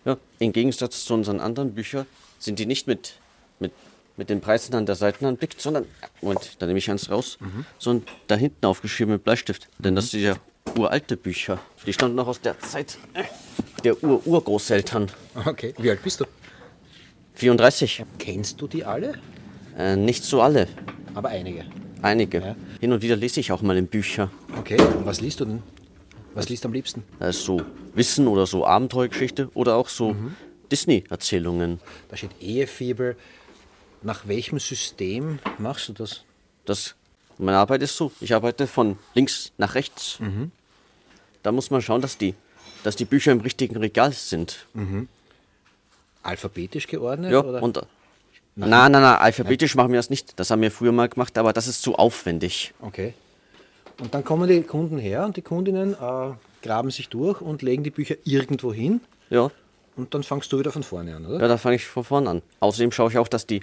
Ja, 0.03 0.17
Im 0.39 0.51
Gegensatz 0.51 1.05
zu 1.05 1.13
unseren 1.13 1.39
anderen 1.39 1.73
Büchern 1.75 2.05
sind 2.39 2.59
die 2.59 2.65
nicht 2.65 2.87
mit, 2.87 3.13
mit, 3.59 3.71
mit 4.21 4.29
den 4.29 4.39
Preisen 4.39 4.75
an 4.75 4.85
der 4.85 4.93
Seite 4.93 5.27
anblickt, 5.27 5.59
sondern, 5.59 5.85
Moment, 6.21 6.57
da 6.59 6.67
nehme 6.67 6.77
ich 6.77 6.91
eins 6.91 7.09
raus, 7.09 7.39
Mhm. 7.39 7.65
sondern 7.79 8.07
da 8.27 8.35
hinten 8.35 8.63
aufgeschrieben 8.67 9.13
mit 9.15 9.23
Bleistift. 9.23 9.67
Denn 9.79 9.95
das 9.95 10.11
sind 10.11 10.21
ja 10.21 10.35
uralte 10.77 11.17
Bücher. 11.17 11.57
Die 11.87 11.91
stammen 11.91 12.13
noch 12.13 12.27
aus 12.27 12.39
der 12.39 12.59
Zeit 12.59 12.99
der 13.83 14.03
Ur-Urgroßeltern. 14.03 15.07
Okay, 15.45 15.73
wie 15.79 15.89
alt 15.89 16.03
bist 16.03 16.19
du? 16.19 16.25
34. 17.33 18.03
Kennst 18.19 18.61
du 18.61 18.67
die 18.67 18.85
alle? 18.85 19.13
Äh, 19.75 19.95
nicht 19.95 20.23
so 20.23 20.39
alle. 20.43 20.67
Aber 21.15 21.29
einige. 21.29 21.65
Einige. 22.03 22.55
Hin 22.79 22.91
und 22.93 23.01
wieder 23.01 23.15
lese 23.15 23.39
ich 23.39 23.51
auch 23.51 23.63
mal 23.63 23.75
in 23.75 23.87
Bücher. 23.87 24.29
Okay, 24.55 24.79
und 24.79 25.03
was 25.07 25.19
liest 25.21 25.39
du 25.39 25.45
denn? 25.45 25.63
Was 26.35 26.47
liest 26.47 26.63
du 26.63 26.67
am 26.67 26.73
liebsten? 26.73 27.01
Das 27.17 27.37
ist 27.37 27.45
so 27.45 27.59
Wissen 27.95 28.27
oder 28.27 28.45
so 28.45 28.67
Abenteuergeschichte 28.67 29.49
oder 29.55 29.75
auch 29.77 29.89
so 29.89 30.15
Disney-Erzählungen. 30.71 31.79
Da 32.09 32.17
steht 32.17 32.31
Ehefibel. 32.39 33.17
Nach 34.01 34.27
welchem 34.27 34.59
System 34.59 35.39
machst 35.57 35.89
du 35.89 35.93
das? 35.93 36.23
Das, 36.65 36.95
meine 37.37 37.57
Arbeit 37.57 37.81
ist 37.83 37.95
so, 37.95 38.11
ich 38.19 38.33
arbeite 38.33 38.67
von 38.67 38.97
links 39.13 39.51
nach 39.57 39.75
rechts. 39.75 40.19
Mhm. 40.19 40.51
Da 41.43 41.51
muss 41.51 41.69
man 41.69 41.81
schauen, 41.81 42.01
dass 42.01 42.17
die, 42.17 42.35
dass 42.83 42.95
die 42.95 43.05
Bücher 43.05 43.31
im 43.31 43.41
richtigen 43.41 43.77
Regal 43.77 44.11
sind. 44.11 44.65
Mhm. 44.73 45.07
Alphabetisch 46.23 46.87
geordnet? 46.87 47.31
Ja, 47.31 47.43
oder? 47.43 47.61
und. 47.61 47.81
Nein, 48.53 48.69
nein, 48.69 48.91
nein, 48.91 49.03
alphabetisch 49.03 49.75
machen 49.75 49.91
wir 49.91 49.99
das 49.99 50.09
nicht. 50.09 50.37
Das 50.37 50.51
haben 50.51 50.61
wir 50.61 50.71
früher 50.71 50.91
mal 50.91 51.07
gemacht, 51.07 51.37
aber 51.37 51.53
das 51.53 51.67
ist 51.67 51.81
zu 51.81 51.95
aufwendig. 51.95 52.73
Okay. 52.81 53.13
Und 53.99 54.13
dann 54.13 54.25
kommen 54.25 54.49
die 54.49 54.61
Kunden 54.63 54.97
her 54.97 55.25
und 55.25 55.37
die 55.37 55.41
Kundinnen 55.41 55.93
äh, 55.93 56.31
graben 56.61 56.91
sich 56.91 57.07
durch 57.07 57.39
und 57.39 57.61
legen 57.61 57.83
die 57.83 57.91
Bücher 57.91 58.15
irgendwo 58.25 58.73
hin. 58.73 58.99
Ja. 59.29 59.51
Und 59.95 60.13
dann 60.13 60.23
fangst 60.23 60.51
du 60.51 60.59
wieder 60.59 60.71
von 60.71 60.83
vorne 60.83 61.15
an, 61.15 61.25
oder? 61.25 61.39
Ja, 61.39 61.47
da 61.47 61.57
fange 61.57 61.77
ich 61.77 61.85
von 61.85 62.03
vorne 62.03 62.29
an. 62.29 62.41
Außerdem 62.59 62.91
schaue 62.91 63.09
ich 63.11 63.17
auch, 63.17 63.27
dass 63.27 63.45
die 63.45 63.61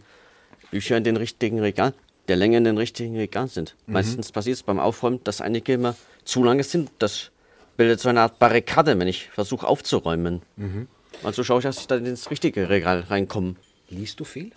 Bücher 0.71 0.97
in 0.97 1.05
den 1.05 1.17
richtigen 1.17 1.61
Regalen, 1.61 1.95
der 2.29 2.37
Länge 2.37 2.59
in 2.59 2.65
den 2.65 2.79
richtigen 2.79 3.17
Regalen 3.17 3.49
sind. 3.49 3.75
Mhm. 3.87 3.95
Meistens 3.95 4.33
passiert 4.33 4.57
es 4.57 4.63
beim 4.63 4.79
Aufräumen, 4.79 5.21
dass 5.25 5.41
einige 5.41 5.73
immer 5.73 5.97
zu 6.25 6.45
lange 6.45 6.65
sind. 6.65 6.91
Das 6.99 7.31
bildet 7.77 8.01
so 8.01 8.09
eine 8.09 8.21
Art 8.23 8.39
Barrikade, 8.39 8.99
wenn 8.99 9.09
ich 9.09 9.29
versuche 9.31 9.67
aufzuräumen. 9.67 10.43
Mhm. 10.57 10.89
Also 11.23 11.43
schaue 11.43 11.59
ich, 11.59 11.65
dass 11.65 11.79
ich 11.79 11.87
da 11.87 11.97
ins 11.97 12.31
richtige 12.31 12.69
Regal 12.69 13.01
reinkomme. 13.01 13.57
Liest 13.89 14.21
du 14.21 14.25
viel? 14.25 14.53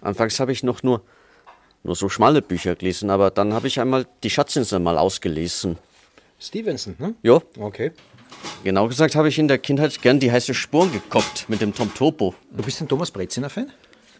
Anfangs 0.00 0.38
habe 0.38 0.52
ich 0.52 0.62
noch 0.62 0.82
nur, 0.82 1.02
nur 1.82 1.96
so 1.96 2.08
schmale 2.08 2.42
Bücher 2.42 2.76
gelesen, 2.76 3.08
aber 3.08 3.30
dann 3.30 3.54
habe 3.54 3.66
ich 3.66 3.80
einmal 3.80 4.06
die 4.22 4.30
Schatzinsel 4.30 4.78
mal 4.78 4.98
ausgelesen. 4.98 5.78
Stevenson, 6.38 6.96
ne? 6.98 7.14
Ja. 7.22 7.40
Okay. 7.58 7.92
Genau 8.62 8.88
gesagt 8.88 9.14
habe 9.14 9.28
ich 9.28 9.38
in 9.38 9.48
der 9.48 9.58
Kindheit 9.58 10.00
gern 10.00 10.20
die 10.20 10.32
heiße 10.32 10.54
Spuren 10.54 10.90
geguckt 10.92 11.46
mit 11.48 11.60
dem 11.60 11.74
Tom 11.74 11.92
Topo. 11.94 12.34
Du 12.50 12.62
bist 12.62 12.80
ein 12.80 12.88
Thomas 12.88 13.10
Breziner 13.10 13.50
Fan? 13.50 13.70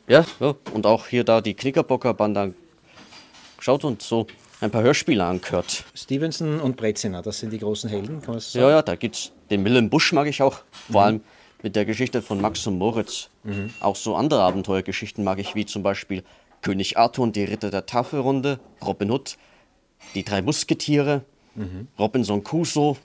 Ja, 0.06 0.24
ja. 0.40 0.54
Und 0.72 0.84
auch 0.86 1.06
hier 1.06 1.24
da 1.24 1.40
die 1.40 1.54
Knickerbocker 1.54 2.12
Band 2.12 2.54
geschaut 3.56 3.84
und 3.84 4.02
so 4.02 4.26
ein 4.60 4.70
paar 4.70 4.82
Hörspiele 4.82 5.24
angehört. 5.24 5.84
Stevenson 5.94 6.60
und 6.60 6.76
Breziner, 6.76 7.22
das 7.22 7.38
sind 7.38 7.52
die 7.52 7.58
großen 7.58 7.88
Helden, 7.88 8.20
kann 8.20 8.32
man 8.34 8.40
so 8.40 8.58
Ja, 8.58 8.68
ja, 8.70 8.82
da 8.82 8.96
gibt's 8.96 9.32
den 9.50 9.64
Willem 9.64 9.88
Busch 9.88 10.12
mag 10.12 10.26
ich 10.26 10.42
auch. 10.42 10.58
Vor 10.90 11.00
Mhm. 11.00 11.06
allem 11.06 11.20
mit 11.62 11.74
der 11.76 11.86
Geschichte 11.86 12.20
von 12.20 12.40
Max 12.40 12.66
und 12.66 12.76
Moritz. 12.76 13.30
Mhm. 13.44 13.70
Auch 13.80 13.96
so 13.96 14.14
andere 14.14 14.42
Abenteuergeschichten 14.42 15.24
mag 15.24 15.38
ich, 15.38 15.54
wie 15.54 15.64
zum 15.64 15.82
Beispiel 15.82 16.22
König 16.60 16.98
Arthur 16.98 17.24
und 17.24 17.36
die 17.36 17.44
Ritter 17.44 17.70
der 17.70 17.86
Tafelrunde, 17.86 18.58
Robin 18.84 19.10
Hood, 19.10 19.36
die 20.14 20.24
drei 20.24 20.42
Musketiere, 20.42 21.22
Mhm. 21.54 21.86
Robinson 21.98 22.42
Crusoe. 22.44 22.96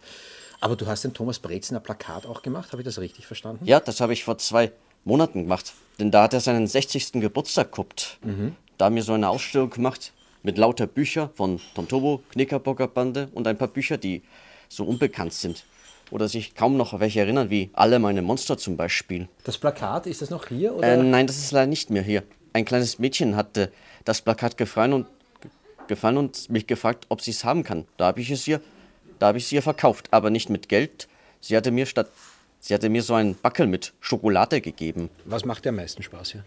Aber 0.62 0.75
du 0.75 0.88
hast 0.88 1.06
ein 1.06 1.13
Thomas 1.13 1.39
Breziner 1.39 1.80
Plakat 1.80 2.25
auch 2.25 2.42
gemacht, 2.42 2.72
habe 2.72 2.82
ich 2.82 2.86
das 2.86 3.00
richtig 3.00 3.25
verstanden? 3.25 3.66
Ja, 3.66 3.80
das 3.80 4.01
habe 4.01 4.13
ich 4.13 4.24
vor 4.24 4.38
zwei 4.38 4.72
Monaten 5.06 5.44
gemacht. 5.44 5.74
Denn 6.00 6.12
da 6.12 6.24
hat 6.24 6.34
er 6.34 6.42
seinen 6.42 6.68
60. 6.68 7.13
Geburtstag 7.13 7.72
gehabt. 7.72 8.18
Mhm. 8.24 8.56
Da 8.78 8.86
haben 8.86 8.96
wir 8.96 9.04
so 9.04 9.13
eine 9.13 9.30
Ausstellung 9.30 9.70
gemacht 9.70 10.13
mit 10.44 10.58
lauter 10.58 10.88
Bücher 10.88 11.32
von 11.36 11.60
Tom 11.75 11.88
Tobo, 11.88 12.24
Knickerbocker 12.32 12.88
Bande 12.88 13.30
und 13.34 13.48
ein 13.48 13.58
paar 13.58 13.68
Bücher, 13.68 13.98
die 13.98 14.22
so 14.68 14.86
unbekannt 14.86 15.34
sind. 15.34 15.66
Oder 16.12 16.28
sich 16.28 16.56
kaum 16.56 16.75
noch 16.75 17.00
welche 17.00 17.20
erinnern, 17.20 17.50
wie 17.50 17.70
Alle 17.74 18.00
meine 18.00 18.22
Monster 18.22 18.58
zum 18.58 18.78
Beispiel. 18.78 19.28
Das 19.44 19.58
Plakat, 19.58 20.08
ist 20.08 20.22
das 20.22 20.30
noch 20.30 20.48
hier? 20.48 20.75
Oder? 20.75 20.88
Äh, 20.88 20.98
nein, 20.98 21.28
das 21.28 21.38
ist 21.38 21.51
leider 21.51 21.68
nicht 21.68 21.89
mehr 21.89 22.01
hier. 22.01 22.24
Ein 22.54 22.66
kleines 22.66 23.00
Mädchen 23.00 23.36
hatte 23.36 23.72
das 24.06 24.22
Plakat 24.22 24.58
gefallen 24.58 24.94
und, 24.94 25.08
gefallen 25.88 26.18
und 26.18 26.50
mich 26.50 26.66
gefragt, 26.66 27.06
ob 27.10 27.22
sie 27.22 27.32
es 27.32 27.44
haben 27.44 27.63
kann. 27.63 27.86
Da 27.98 28.08
habe 28.08 28.22
ich 28.22 28.32
es 28.32 28.48
ihr, 28.48 28.60
da 29.20 29.28
habe 29.28 29.38
ich 29.38 29.46
es 29.46 29.52
ihr 29.52 29.62
verkauft, 29.62 30.08
aber 30.12 30.30
nicht 30.30 30.50
mit 30.50 30.70
Geld. 30.70 31.08
Sie 31.42 31.56
hatte 31.56 31.72
mir 31.72 31.86
statt, 31.86 32.10
sie 32.60 32.74
hatte 32.74 32.90
mir 32.90 33.04
so 33.04 33.14
einen 33.14 33.36
Backel 33.36 33.68
mit 33.68 33.94
Schokolade 34.00 34.62
gegeben. 34.62 35.10
Was 35.26 35.46
macht 35.46 35.66
dir 35.66 35.70
am 35.70 35.76
meisten 35.76 36.04
Spaß 36.04 36.32
hier? 36.32 36.44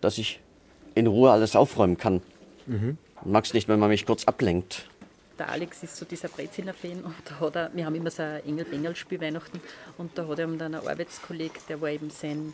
Dass 0.00 0.18
ich 0.18 0.40
in 0.94 1.06
Ruhe 1.06 1.30
alles 1.30 1.56
aufräumen 1.56 1.98
kann. 1.98 2.22
Mhm. 2.66 2.98
Mag 3.24 3.44
es 3.44 3.54
nicht, 3.54 3.68
wenn 3.68 3.78
man 3.78 3.88
mich 3.88 4.06
kurz 4.06 4.24
ablenkt. 4.24 4.86
Der 5.38 5.48
Alex 5.48 5.82
ist 5.82 5.96
so 5.96 6.04
dieser 6.04 6.28
Breziner-Fan 6.28 7.00
und 7.04 7.14
da 7.24 7.40
hat 7.40 7.56
er, 7.56 7.70
wir 7.74 7.86
haben 7.86 7.94
immer 7.94 8.10
so 8.10 8.22
ein 8.22 8.44
Engel-Bengel-Spiel 8.44 9.20
Weihnachten 9.20 9.60
und 9.98 10.16
da 10.16 10.28
hat 10.28 10.38
er 10.38 10.46
dann 10.46 10.74
ein 10.74 10.86
Arbeitskollege, 10.86 11.58
der 11.68 11.80
war 11.80 11.88
eben 11.88 12.10
sein 12.10 12.52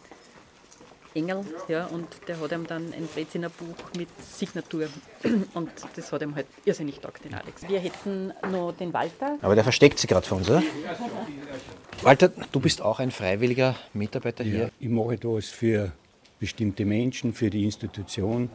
Engel, 1.14 1.44
ja, 1.68 1.86
und 1.86 2.06
der 2.28 2.40
hat 2.40 2.52
ihm 2.52 2.66
dann 2.66 2.92
ein 2.92 3.06
Breziner 3.12 3.48
Buch 3.48 3.74
mit 3.96 4.08
Signatur 4.20 4.86
und 5.54 5.70
das 5.96 6.12
hat 6.12 6.22
ihm 6.22 6.34
halt 6.34 6.46
irrsinnig 6.64 7.00
taugt, 7.00 7.24
den 7.24 7.34
Alex. 7.34 7.68
Wir 7.68 7.80
hätten 7.80 8.32
noch 8.50 8.72
den 8.72 8.92
Walter. 8.92 9.36
Aber 9.42 9.54
der 9.54 9.64
versteckt 9.64 9.98
sich 9.98 10.08
gerade 10.08 10.26
von 10.26 10.38
uns, 10.38 10.50
oder? 10.50 10.62
Walter, 12.02 12.28
du 12.52 12.60
bist 12.60 12.80
auch 12.80 13.00
ein 13.00 13.10
freiwilliger 13.10 13.76
Mitarbeiter 13.92 14.44
Ja, 14.44 14.50
hier. 14.50 14.70
ich 14.78 14.88
mache 14.88 15.14
etwas 15.14 15.46
für 15.48 15.92
bestimmte 16.38 16.84
Menschen, 16.84 17.34
für 17.34 17.50
die 17.50 17.64
Institution. 17.64 18.50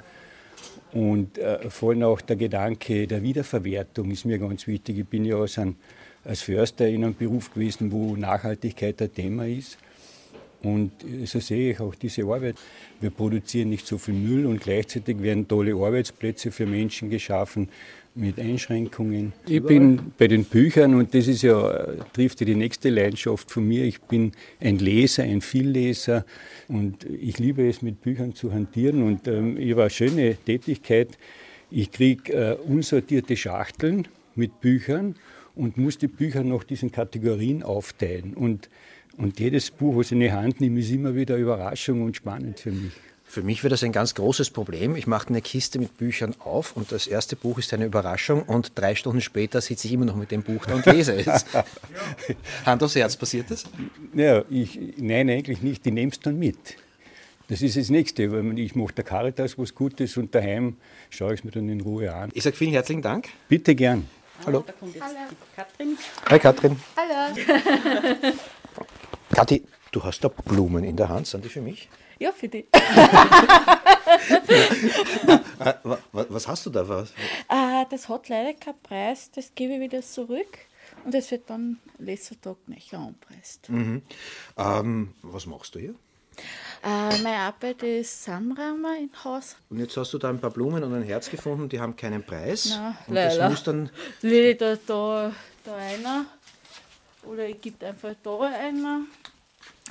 Und 0.93 1.37
äh, 1.37 1.69
vor 1.69 1.91
allem 1.91 2.03
auch 2.03 2.21
der 2.21 2.37
Gedanke 2.37 3.05
der 3.05 3.21
Wiederverwertung 3.21 4.11
ist 4.11 4.25
mir 4.25 4.39
ganz 4.39 4.65
wichtig. 4.65 4.97
Ich 4.99 5.05
bin 5.07 5.25
ja 5.25 5.35
als, 5.35 5.57
ein, 5.59 5.75
als 6.23 6.41
Förster 6.41 6.87
in 6.87 7.03
einem 7.03 7.15
Beruf 7.15 7.53
gewesen, 7.53 7.91
wo 7.91 8.15
Nachhaltigkeit 8.15 9.01
ein 9.01 9.13
Thema 9.13 9.45
ist. 9.45 9.77
Und 10.65 10.91
so 11.25 11.39
sehe 11.39 11.71
ich 11.71 11.79
auch 11.79 11.93
diese 11.93 12.23
Arbeit. 12.23 12.55
Wir 12.99 13.11
produzieren 13.11 13.69
nicht 13.69 13.85
so 13.85 13.99
viel 13.99 14.15
Müll 14.15 14.47
und 14.47 14.61
gleichzeitig 14.61 15.21
werden 15.21 15.47
tolle 15.47 15.75
Arbeitsplätze 15.75 16.51
für 16.51 16.65
Menschen 16.65 17.09
geschaffen 17.09 17.69
mit 18.15 18.39
Einschränkungen. 18.39 19.33
Ich 19.47 19.61
bin 19.61 20.13
bei 20.17 20.27
den 20.27 20.45
Büchern 20.45 20.95
und 20.95 21.13
das 21.13 21.27
ist 21.27 21.43
ja, 21.43 21.85
trifft 22.13 22.39
ja 22.39 22.45
die 22.45 22.55
nächste 22.55 22.89
Leidenschaft 22.89 23.51
von 23.51 23.67
mir. 23.67 23.83
Ich 23.83 24.01
bin 24.01 24.31
ein 24.59 24.79
Leser, 24.79 25.23
ein 25.23 25.41
Vielleser 25.41 26.25
und 26.67 27.05
ich 27.05 27.37
liebe 27.37 27.67
es, 27.67 27.81
mit 27.81 28.01
Büchern 28.01 28.33
zu 28.33 28.51
hantieren. 28.51 29.03
Und 29.03 29.27
ähm, 29.27 29.57
ich 29.57 29.71
habe 29.71 29.81
eine 29.81 29.89
schöne 29.91 30.35
Tätigkeit. 30.35 31.09
Ich 31.69 31.91
kriege 31.91 32.33
äh, 32.33 32.57
unsortierte 32.67 33.37
Schachteln 33.37 34.07
mit 34.33 34.61
Büchern 34.61 35.15
und 35.53 35.77
muss 35.77 35.97
die 35.97 36.07
Bücher 36.07 36.43
nach 36.43 36.63
diesen 36.63 36.91
Kategorien 36.91 37.61
aufteilen. 37.61 38.33
Und, 38.33 38.69
und 39.17 39.39
jedes 39.39 39.71
Buch, 39.71 39.97
was 39.97 40.07
ich 40.07 40.11
in 40.13 40.19
die 40.19 40.31
Hand 40.31 40.61
nehme, 40.61 40.79
ist 40.79 40.91
immer 40.91 41.15
wieder 41.15 41.35
eine 41.35 41.43
Überraschung 41.43 42.01
und 42.01 42.15
spannend 42.15 42.59
für 42.59 42.71
mich. 42.71 42.93
Für 43.27 43.41
mich 43.41 43.63
wäre 43.63 43.71
das 43.71 43.83
ein 43.83 43.91
ganz 43.91 44.13
großes 44.13 44.51
Problem. 44.51 44.95
Ich 44.95 45.07
mache 45.07 45.29
eine 45.29 45.41
Kiste 45.41 45.79
mit 45.79 45.97
Büchern 45.97 46.35
auf 46.39 46.77
und 46.77 46.91
das 46.91 47.07
erste 47.07 47.35
Buch 47.35 47.57
ist 47.57 47.73
eine 47.73 47.85
Überraschung 47.85 48.43
und 48.43 48.73
drei 48.75 48.95
Stunden 48.95 49.19
später 49.19 49.59
sitze 49.61 49.87
ich 49.87 49.93
immer 49.93 50.05
noch 50.05 50.15
mit 50.15 50.31
dem 50.31 50.43
Buch 50.43 50.65
da 50.65 50.75
und 50.75 50.85
lese 50.85 51.15
es. 51.15 51.45
Hand 52.65 52.83
aufs 52.83 52.95
Herz, 52.95 53.17
passiert 53.17 53.49
das? 53.49 53.65
Ja, 54.13 54.43
ich, 54.49 54.79
nein, 54.97 55.29
eigentlich 55.29 55.61
nicht. 55.61 55.83
Die 55.85 55.91
nehme 55.91 56.11
es 56.11 56.19
dann 56.19 56.37
mit. 56.37 56.77
Das 57.47 57.61
ist 57.61 57.75
das 57.77 57.89
Nächste. 57.89 58.31
weil 58.31 58.57
Ich 58.59 58.75
mache 58.75 58.93
der 58.93 59.03
Caritas 59.03 59.57
was 59.57 59.73
Gutes 59.73 60.15
und 60.17 60.33
daheim 60.33 60.77
schaue 61.09 61.33
ich 61.33 61.39
es 61.39 61.43
mir 61.43 61.51
dann 61.51 61.67
in 61.67 61.81
Ruhe 61.81 62.13
an. 62.13 62.29
Ich 62.33 62.43
sage 62.43 62.55
vielen 62.55 62.71
herzlichen 62.71 63.01
Dank. 63.01 63.29
Bitte 63.49 63.75
gern. 63.75 64.07
Hallo. 64.45 64.63
Da 64.65 64.73
kommt 64.73 64.95
jetzt 64.95 65.05
die 65.31 65.55
Katrin. 65.55 65.97
Hi 66.29 66.39
Katrin. 66.39 66.75
Hallo. 66.95 67.35
Kathi, 69.35 69.63
du 69.91 70.03
hast 70.03 70.23
da 70.23 70.29
Blumen 70.29 70.83
in 70.83 70.95
der 70.95 71.09
Hand. 71.09 71.27
Sind 71.27 71.43
die 71.43 71.49
für 71.49 71.61
mich? 71.61 71.89
Ja, 72.19 72.31
für 72.31 72.47
die. 72.47 72.65
Äh, 75.59 75.73
wa- 75.83 75.99
wa- 76.13 76.25
was 76.29 76.47
hast 76.47 76.65
du 76.65 76.69
da? 76.69 76.87
Was? 76.87 77.09
äh, 77.49 77.85
das 77.89 78.07
hat 78.07 78.29
leider 78.29 78.53
keinen 78.53 78.79
Preis, 78.81 79.29
das 79.35 79.51
gebe 79.55 79.73
ich 79.73 79.79
wieder 79.81 80.01
zurück 80.01 80.57
und 81.03 81.13
es 81.15 81.29
wird 81.31 81.49
dann 81.49 81.79
letzter 81.97 82.39
Tag 82.39 82.57
nicht 82.67 82.93
anpreist. 82.93 83.69
Mhm. 83.69 84.01
Ähm, 84.57 85.13
was 85.21 85.45
machst 85.45 85.75
du 85.75 85.79
hier? 85.79 85.95
Äh, 86.83 87.21
meine 87.21 87.37
Arbeit 87.37 87.81
ist 87.83 88.23
Samramer 88.23 88.97
im 88.99 89.09
Haus. 89.23 89.55
Und 89.69 89.79
jetzt 89.79 89.97
hast 89.97 90.13
du 90.13 90.17
da 90.17 90.29
ein 90.29 90.39
paar 90.39 90.51
Blumen 90.51 90.83
und 90.83 90.93
ein 90.93 91.03
Herz 91.03 91.29
gefunden, 91.29 91.67
die 91.69 91.79
haben 91.79 91.95
keinen 91.95 92.23
Preis. 92.23 92.67
Na, 92.69 92.95
und 93.07 93.15
das 93.15 93.35
leider. 93.35 93.49
muss 93.49 93.63
dann 93.63 93.89
Will 94.21 94.55
da, 94.55 94.75
da, 94.75 95.31
da 95.63 95.75
einer 95.75 96.25
oder 97.27 97.47
ich 97.47 97.61
gebe 97.61 97.85
einfach 97.85 98.13
da 98.23 98.39
einer 98.41 99.01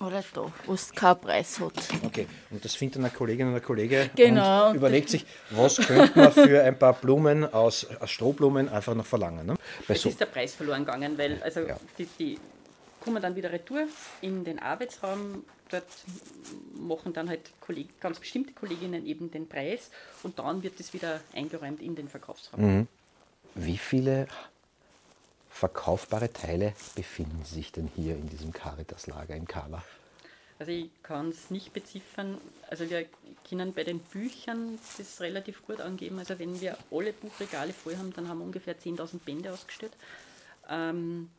oder 0.01 0.25
da, 0.33 0.53
wo 0.67 0.75
es 0.75 0.93
keinen 0.93 1.21
Preis 1.21 1.61
hat. 1.61 1.73
Okay, 2.05 2.27
und 2.51 2.65
das 2.65 2.75
findet 2.75 2.97
dann 2.97 3.05
eine 3.05 3.15
Kollegin 3.15 3.49
oder 3.49 3.57
ein 3.57 3.63
Kollege 3.63 4.11
Genau, 4.17 4.65
und 4.65 4.71
und 4.71 4.77
überlegt 4.77 5.09
sich, 5.09 5.25
was 5.51 5.77
könnte 5.77 6.19
man 6.19 6.33
für 6.33 6.63
ein 6.63 6.77
paar 6.79 6.95
Blumen 6.95 7.45
aus, 7.53 7.87
aus 8.01 8.11
Strohblumen 8.11 8.69
einfach 8.69 8.95
noch 8.95 9.07
verlangen. 9.07 9.47
Ne? 9.47 9.55
Bei 9.87 9.95
Es 9.95 10.03
so, 10.03 10.09
ist 10.09 10.21
der 10.21 10.27
Preis 10.27 10.55
verloren 10.55 10.85
gegangen, 10.85 11.17
weil 11.17 11.41
also 11.43 11.61
die, 11.97 12.09
die 12.19 12.39
kommen 13.01 13.23
dann 13.23 13.37
wieder 13.37 13.53
retour 13.53 13.87
in 14.21 14.45
den 14.45 14.59
Arbeitsraum. 14.59 15.45
Dort 15.71 15.85
machen 16.77 17.13
dann 17.13 17.29
halt 17.29 17.53
Kolleg 17.61 18.01
ganz 18.01 18.19
bestimmte 18.19 18.53
Kolleginnen 18.53 19.07
eben 19.07 19.31
den 19.31 19.49
Preis 19.49 19.91
und 20.23 20.39
dann 20.39 20.63
wird 20.63 20.79
es 20.81 20.93
wieder 20.93 21.21
eingeräumt 21.35 21.81
in 21.81 21.95
den 21.95 22.09
Verkaufsraum. 22.09 22.61
Mhm. 22.61 22.89
Wie 23.55 23.79
viele 23.79 24.27
verkaufbare 25.65 26.31
Teile 26.31 26.75
befinden 26.95 27.43
sich 27.43 27.73
denn 27.73 27.89
hier 27.97 28.17
in 28.17 28.29
diesem 28.29 28.53
Caritas-Lager 28.53 29.35
in 29.35 29.47
Kala? 29.47 29.83
Also 30.59 30.73
ich 30.73 30.91
kann 31.03 31.31
es 31.31 31.51
nicht 31.51 31.73
beziffern. 31.73 32.39
Also 32.69 32.91
wir 32.91 33.07
können 33.49 33.73
bei 33.73 33.83
den 33.83 33.99
Büchern 33.99 34.79
das 34.99 35.23
relativ 35.23 35.67
gut 35.67 35.81
angeben. 35.81 36.19
Also 36.19 36.39
wenn 36.39 36.61
wir 36.61 36.77
alle 36.91 37.15
Buchregale 37.15 37.73
voll 37.73 37.97
haben, 37.97 38.13
dann 38.13 38.29
haben 38.29 38.41
wir 38.41 38.45
ungefähr 38.45 38.79
10.000 38.79 39.21
Bände 39.25 39.51
ausgestellt. 39.51 39.93
Ähm, 40.69 41.31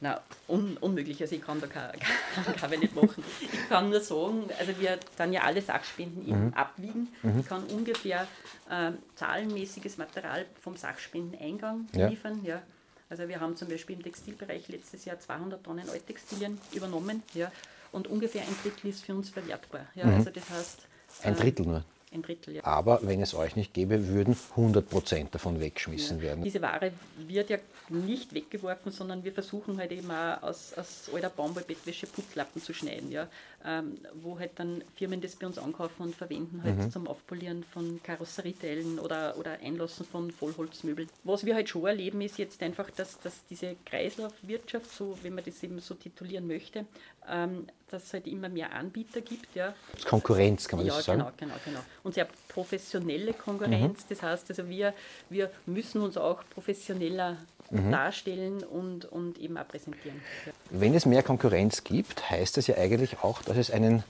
na, 0.00 0.20
un, 0.48 0.76
unmöglich, 0.78 1.20
also 1.20 1.34
ich 1.34 1.42
kann 1.42 1.60
da 1.60 1.66
keine, 1.66 1.92
nicht 2.78 2.94
machen. 2.94 3.22
Ich 3.40 3.68
kann 3.68 3.90
nur 3.90 4.00
sagen, 4.00 4.44
also 4.58 4.78
wir 4.78 4.98
dann 5.16 5.32
ja 5.32 5.42
alle 5.42 5.62
Sachspenden 5.62 6.26
eben 6.26 6.46
Mhm. 6.46 6.54
abwiegen. 6.54 7.08
Mhm. 7.22 7.40
Ich 7.40 7.46
kann 7.46 7.64
ungefähr 7.64 8.26
ähm, 8.70 8.98
zahlenmäßiges 9.16 9.96
Material 9.98 10.46
vom 10.60 10.76
Sachspendeneingang 10.76 11.86
Ja. 11.94 12.08
liefern. 12.08 12.44
Ja. 12.44 12.62
Also 13.08 13.26
wir 13.28 13.40
haben 13.40 13.56
zum 13.56 13.68
Beispiel 13.68 13.96
im 13.96 14.02
Textilbereich 14.02 14.68
letztes 14.68 15.04
Jahr 15.04 15.18
200 15.18 15.64
Tonnen 15.64 15.88
Alttextilien 15.90 16.60
übernommen 16.72 17.22
ja, 17.34 17.50
und 17.92 18.06
ungefähr 18.06 18.42
ein 18.42 18.54
Drittel 18.62 18.90
ist 18.90 19.04
für 19.04 19.14
uns 19.14 19.30
verwertbar. 19.30 19.86
Ja. 19.96 20.06
Mhm. 20.06 20.14
Also 20.14 20.30
das 20.30 20.48
heißt, 20.48 20.86
Ein 21.24 21.34
äh, 21.34 21.36
Drittel 21.40 21.66
nur? 21.66 21.84
Ein 22.12 22.22
Drittel, 22.22 22.56
ja. 22.56 22.64
Aber 22.64 23.00
wenn 23.02 23.22
es 23.22 23.34
euch 23.34 23.54
nicht 23.54 23.72
gäbe, 23.72 24.08
würden 24.08 24.36
100 24.56 24.88
Prozent 24.88 25.32
davon 25.34 25.60
weggeschmissen 25.60 26.16
Ja. 26.18 26.22
werden. 26.24 26.42
Diese 26.44 26.60
Ware 26.60 26.92
wird 27.18 27.50
ja 27.50 27.58
nicht 27.88 28.34
weggeworfen, 28.34 28.90
sondern 28.90 29.22
wir 29.22 29.30
versuchen 29.32 29.78
halt 29.78 29.92
eben 29.92 30.10
auch 30.10 30.42
aus, 30.42 30.74
aus 30.74 31.08
alter 31.14 31.30
Baumwollbettwäsche 31.30 32.06
Putzlappen 32.08 32.60
zu 32.60 32.72
schneiden, 32.74 33.12
ja. 33.12 33.28
Ähm, 33.64 33.98
wo 34.22 34.38
halt 34.38 34.52
dann 34.56 34.82
Firmen 34.96 35.20
das 35.20 35.36
bei 35.36 35.46
uns 35.46 35.58
ankaufen 35.58 36.06
und 36.06 36.14
verwenden 36.16 36.62
halt 36.64 36.76
Mhm. 36.78 36.90
zum 36.90 37.06
Aufpolieren 37.06 37.62
von 37.62 38.00
Karosserieteilen 38.02 38.98
oder, 38.98 39.36
oder 39.38 39.58
Einlassen 39.62 40.04
von 40.06 40.30
Vollholzmöbeln. 40.30 41.08
Was 41.24 41.44
wir 41.44 41.54
halt 41.54 41.68
schon 41.68 41.84
erleben, 41.86 42.22
ist 42.22 42.38
jetzt 42.38 42.62
einfach, 42.62 42.90
dass, 42.90 43.20
dass 43.20 43.44
diese 43.50 43.76
Kreislaufwirtschaft, 43.84 44.90
so 44.92 45.16
wenn 45.22 45.34
man 45.34 45.44
das 45.44 45.62
eben 45.62 45.78
so 45.80 45.94
titulieren 45.94 46.46
möchte, 46.46 46.86
ähm, 47.28 47.66
dass 47.90 48.04
es 48.04 48.12
halt 48.12 48.26
immer 48.26 48.48
mehr 48.48 48.72
Anbieter 48.72 49.20
gibt, 49.20 49.54
ja. 49.54 49.74
Konkurrenz, 50.08 50.68
kann 50.68 50.78
man 50.78 50.86
ja, 50.86 50.94
das 50.94 51.04
so 51.04 51.12
sagen? 51.12 51.20
Genau, 51.20 51.32
genau, 51.36 51.54
genau. 51.64 51.80
Und 52.02 52.14
sehr 52.14 52.26
professionelle 52.48 53.32
Konkurrenz. 53.32 54.00
Mhm. 54.00 54.06
Das 54.08 54.22
heißt 54.22 54.50
also, 54.50 54.68
wir, 54.68 54.94
wir 55.28 55.50
müssen 55.66 56.00
uns 56.00 56.16
auch 56.16 56.42
professioneller 56.50 57.36
Mhm. 57.70 57.92
darstellen 57.92 58.64
und, 58.64 59.04
und 59.04 59.38
eben 59.38 59.56
auch 59.56 59.68
präsentieren. 59.68 60.20
Ja. 60.44 60.52
Wenn 60.70 60.92
es 60.92 61.06
mehr 61.06 61.22
Konkurrenz 61.22 61.84
gibt, 61.84 62.28
heißt 62.28 62.56
das 62.56 62.66
ja 62.66 62.76
eigentlich 62.76 63.22
auch, 63.22 63.42
dass 63.42 63.56
es 63.56 63.70
einen 63.70 64.02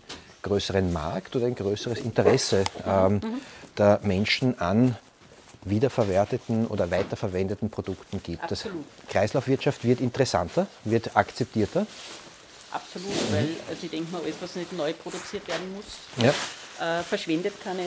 größeren 0.43 0.93
Markt 0.95 1.37
oder 1.37 1.45
ein 1.47 1.55
größeres 1.55 1.99
Interesse 2.01 2.65
ähm, 2.87 3.21
Mhm. 3.23 3.41
der 3.77 4.01
Menschen 4.03 4.59
an 4.59 4.97
wiederverwerteten 5.65 6.67
oder 6.69 6.91
weiterverwendeten 6.91 7.69
Produkten 7.71 8.23
gibt. 8.23 8.45
Absolut. 8.51 8.85
Das 9.05 9.13
Kreislaufwirtschaft 9.13 9.85
wird 9.85 10.01
interessanter, 10.01 10.67
wird 10.85 11.17
akzeptierter. 11.17 11.87
Absolut, 12.73 13.09
Mhm. 13.09 13.33
weil 13.35 13.49
also 13.69 13.83
ich 13.83 13.91
denke 13.91 14.13
mal, 14.13 14.23
alles, 14.23 14.37
was 14.41 14.55
nicht 14.55 14.73
neu 14.73 14.93
produziert 14.93 15.47
werden 15.49 15.75
muss, 15.75 15.85
Ja. 16.17 17.01
äh, 17.01 17.03
verschwendet 17.03 17.55
keine 17.63 17.87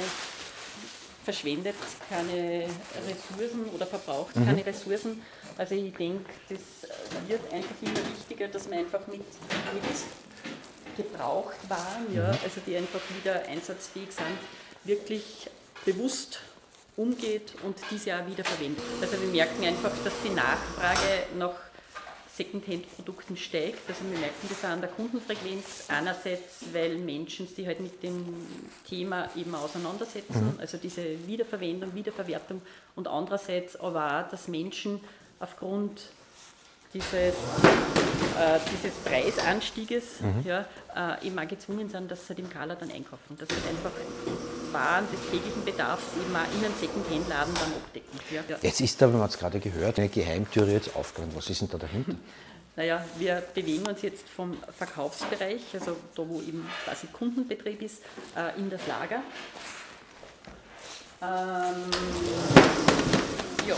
verschwendet 1.26 1.76
keine 2.10 2.68
Ressourcen 3.08 3.70
oder 3.74 3.88
verbraucht 3.88 4.36
Mhm. 4.36 4.46
keine 4.46 4.66
Ressourcen. 4.66 5.22
Also 5.58 5.74
ich 5.74 5.94
denke, 5.94 6.26
das 6.50 6.60
wird 7.30 7.42
einfach 7.54 7.76
immer 7.82 7.96
wichtiger, 8.18 8.50
dass 8.50 8.68
man 8.68 8.80
einfach 8.80 9.08
mit, 9.08 9.22
mit 9.22 9.84
Gebrauchtwaren, 10.98 12.14
ja, 12.14 12.24
Mhm. 12.24 12.38
also 12.44 12.62
die 12.68 12.76
einfach 12.76 13.00
wieder 13.18 13.42
einsatzfähig 13.48 14.10
sind, 14.12 14.38
wirklich 14.84 15.50
bewusst 15.86 16.40
umgeht 16.98 17.54
und 17.64 17.78
diese 17.90 18.16
auch 18.16 18.28
wieder 18.28 18.44
verwendet. 18.44 18.84
Also 19.02 19.14
wir 19.22 19.30
merken 19.30 19.64
einfach, 19.64 19.92
dass 20.04 20.14
die 20.26 20.30
Nachfrage 20.30 21.24
nach 21.38 21.56
Secondhand-Produkten 22.36 23.38
steigt. 23.38 23.88
Also 23.88 24.02
wir 24.10 24.18
merken 24.18 24.48
das 24.50 24.64
auch 24.66 24.74
an 24.74 24.82
der 24.82 24.90
Kundenfrequenz. 24.90 25.86
Einerseits, 25.90 26.66
weil 26.74 26.96
Menschen 26.98 27.48
sich 27.48 27.66
halt 27.68 27.80
mit 27.80 28.02
dem 28.02 28.26
Thema 28.90 29.30
eben 29.36 29.54
auseinandersetzen, 29.54 30.54
Mhm. 30.54 30.60
also 30.60 30.78
diese 30.78 31.04
Wiederverwendung, 31.28 31.94
Wiederverwertung. 31.94 32.62
Und 32.96 33.08
andererseits 33.08 33.76
aber 33.76 34.26
auch, 34.26 34.32
dass 34.32 34.48
Menschen 34.48 35.00
aufgrund 35.40 36.02
dieses, 36.94 37.12
äh, 37.14 38.60
dieses 38.72 38.94
Preisanstieges 39.04 40.22
Mhm. 40.22 40.44
ja, 40.46 40.66
äh, 40.96 41.28
eben 41.28 41.38
auch 41.38 41.48
gezwungen 41.48 41.90
sind, 41.90 42.10
dass 42.10 42.22
sie 42.22 42.30
halt 42.30 42.40
im 42.40 42.50
Kala 42.50 42.76
dann 42.76 42.90
einkaufen. 42.92 43.38
Dass 43.38 43.48
sie 43.50 43.56
halt 43.56 43.66
einfach 43.70 43.92
Waren 44.74 45.06
des 45.12 45.22
täglichen 45.32 45.64
Bedarfs 45.64 46.04
eben 46.16 46.36
auch 46.36 46.58
in 46.58 46.66
einem 46.66 46.74
Secondhand-Laden 46.80 47.54
dann 47.54 47.74
abdecken. 47.74 48.20
Ja. 48.32 48.44
Jetzt 48.62 48.82
ist 48.82 49.02
da, 49.02 49.08
man 49.08 49.22
hat 49.22 49.32
es 49.32 49.38
gerade 49.38 49.60
gehört, 49.60 50.00
eine 50.00 50.10
Geheimtüre 50.10 50.72
jetzt 50.72 50.96
aufgegangen. 50.96 51.36
Was 51.36 51.50
ist 51.50 51.62
denn 51.62 51.70
da 51.70 51.78
dahinter? 51.78 52.16
Naja, 52.76 53.06
wir 53.20 53.44
bewegen 53.54 53.86
uns 53.86 54.02
jetzt 54.02 54.28
vom 54.28 54.58
Verkaufsbereich, 54.76 55.62
also 55.74 55.96
da 56.16 56.28
wo 56.28 56.42
eben 56.42 56.68
quasi 56.84 57.06
Kundenbetrieb 57.06 57.80
ist, 57.84 58.02
äh, 58.36 58.60
in 58.60 58.68
das 58.68 58.82
Lager. 58.88 59.22
Ähm, 61.22 61.92
ja, 63.68 63.76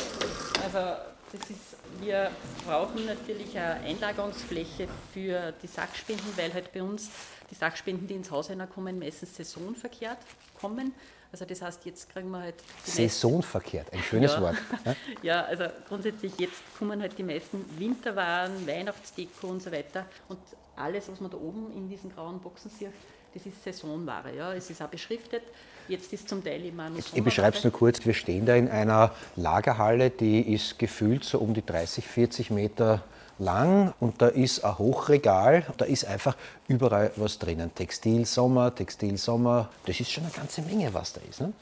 also 0.64 0.96
das 1.32 1.50
ist, 1.50 1.76
wir 2.00 2.32
brauchen 2.66 3.06
natürlich 3.06 3.58
eine 3.58 3.82
Einlagerungsfläche 3.82 4.88
für 5.14 5.54
die 5.62 5.68
Sachspenden, 5.68 6.26
weil 6.38 6.54
halt 6.54 6.72
bei 6.72 6.82
uns 6.82 7.10
die 7.52 7.56
Sachspenden, 7.56 8.08
die 8.08 8.16
ins 8.16 8.32
Haus 8.32 8.50
kommen, 8.74 8.98
meistens 8.98 9.36
saisonverkehrt 9.36 10.20
kommen. 10.60 10.94
Also 11.32 11.46
das 11.46 11.62
heißt, 11.62 11.86
jetzt 11.86 12.10
kriegen 12.10 12.30
wir 12.32 12.40
halt 12.40 12.56
Saisonverkehrt, 12.84 13.92
ein 13.92 14.02
schönes 14.02 14.34
ja. 14.34 14.42
Wort. 14.42 14.56
Ja? 14.86 14.96
Ja, 15.22 15.44
also 15.44 15.66
grundsätzlich 15.88 16.32
jetzt 16.38 16.62
kommen 16.78 17.02
halt 17.02 17.18
die 17.18 17.24
meisten 17.24 17.66
Winterwaren, 17.78 18.66
Weihnachtsdeko 18.66 19.48
und 19.48 19.62
so 19.62 19.72
weiter. 19.72 20.06
Und 20.30 20.40
alles, 20.76 21.10
was 21.10 21.20
man 21.20 21.32
da 21.32 21.38
oben 21.38 21.74
in 21.76 21.90
diesen 21.90 22.14
grauen 22.14 22.40
Boxen 22.40 22.70
sieht, 22.70 22.90
das 23.34 23.46
ist 23.46 23.64
Saisonware. 23.64 24.34
Ja. 24.34 24.54
Es 24.54 24.70
ist 24.70 24.82
auch 24.82 24.88
beschriftet. 24.88 25.44
Jetzt 25.88 26.12
ist 26.14 26.30
zum 26.30 26.44
Teil 26.44 26.72
auch 26.72 26.90
noch 26.90 26.98
Ich 27.14 27.24
beschreibe 27.24 27.58
es 27.58 27.64
nur 27.64 27.74
kurz. 27.74 28.04
Wir 28.06 28.14
stehen 28.14 28.46
da 28.46 28.56
in 28.56 28.70
einer 28.70 29.14
Lagerhalle, 29.36 30.10
die 30.10 30.54
ist 30.54 30.80
gefühlt 30.80 31.24
so 31.24 31.40
um 31.40 31.54
die 31.54 31.66
30, 31.66 32.08
40 32.08 32.50
Meter 32.50 33.04
lang 33.40 33.94
und 34.00 34.22
da 34.22 34.28
ist 34.28 34.64
ein 34.64 34.78
Hochregal. 34.78 35.66
Da 35.78 35.86
ist 35.86 36.06
einfach 36.06 36.36
überall 36.68 37.12
was 37.16 37.38
drinnen. 37.40 37.74
Textil 37.74 38.26
Sommer, 38.26 38.74
Textil 38.74 39.18
Sommer. 39.18 39.70
Das 39.86 40.00
ist 40.00 40.12
schon 40.12 40.24
eine 40.24 40.34
ganze 40.34 40.62
Menge, 40.62 40.94
was 40.94 41.14
da 41.14 41.22
ist. 41.30 41.42
Ne? 41.42 41.54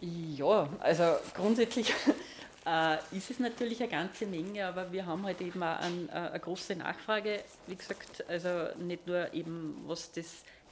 Ja, 0.00 0.68
also 0.80 1.04
grundsätzlich 1.34 1.94
äh, 2.66 2.96
ist 3.16 3.30
es 3.30 3.38
natürlich 3.38 3.80
eine 3.80 3.90
ganze 3.90 4.26
Menge, 4.26 4.66
aber 4.66 4.90
wir 4.90 5.06
haben 5.06 5.24
halt 5.24 5.40
eben 5.40 5.62
auch 5.62 5.78
ein, 5.78 6.08
äh, 6.08 6.12
eine 6.12 6.40
große 6.40 6.74
Nachfrage, 6.74 7.40
wie 7.66 7.76
gesagt, 7.76 8.24
also 8.28 8.48
nicht 8.78 9.06
nur 9.06 9.32
eben 9.32 9.82
was 9.86 10.10
das 10.10 10.26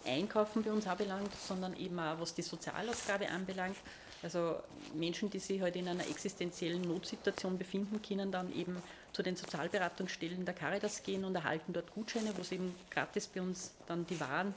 Einkaufen 0.04 0.62
bei 0.62 0.72
uns 0.72 0.86
anbelangt, 0.86 1.30
sondern 1.46 1.76
eben 1.76 1.98
auch 2.00 2.18
was 2.18 2.34
die 2.34 2.42
Sozialausgabe 2.42 3.28
anbelangt. 3.28 3.76
Also 4.22 4.56
Menschen, 4.94 5.30
die 5.30 5.38
sich 5.38 5.60
halt 5.60 5.76
in 5.76 5.88
einer 5.88 6.06
existenziellen 6.06 6.82
Notsituation 6.82 7.56
befinden, 7.56 8.00
können 8.02 8.30
dann 8.30 8.54
eben 8.54 8.82
zu 9.12 9.22
den 9.22 9.36
Sozialberatungsstellen 9.36 10.44
der 10.44 10.54
Caritas 10.54 11.02
gehen 11.02 11.24
und 11.24 11.34
erhalten 11.34 11.72
dort 11.72 11.92
Gutscheine, 11.94 12.32
wo 12.36 12.42
sie 12.42 12.56
eben 12.56 12.74
gratis 12.90 13.26
bei 13.26 13.40
uns 13.40 13.72
dann 13.86 14.06
die 14.06 14.20
Waren 14.20 14.54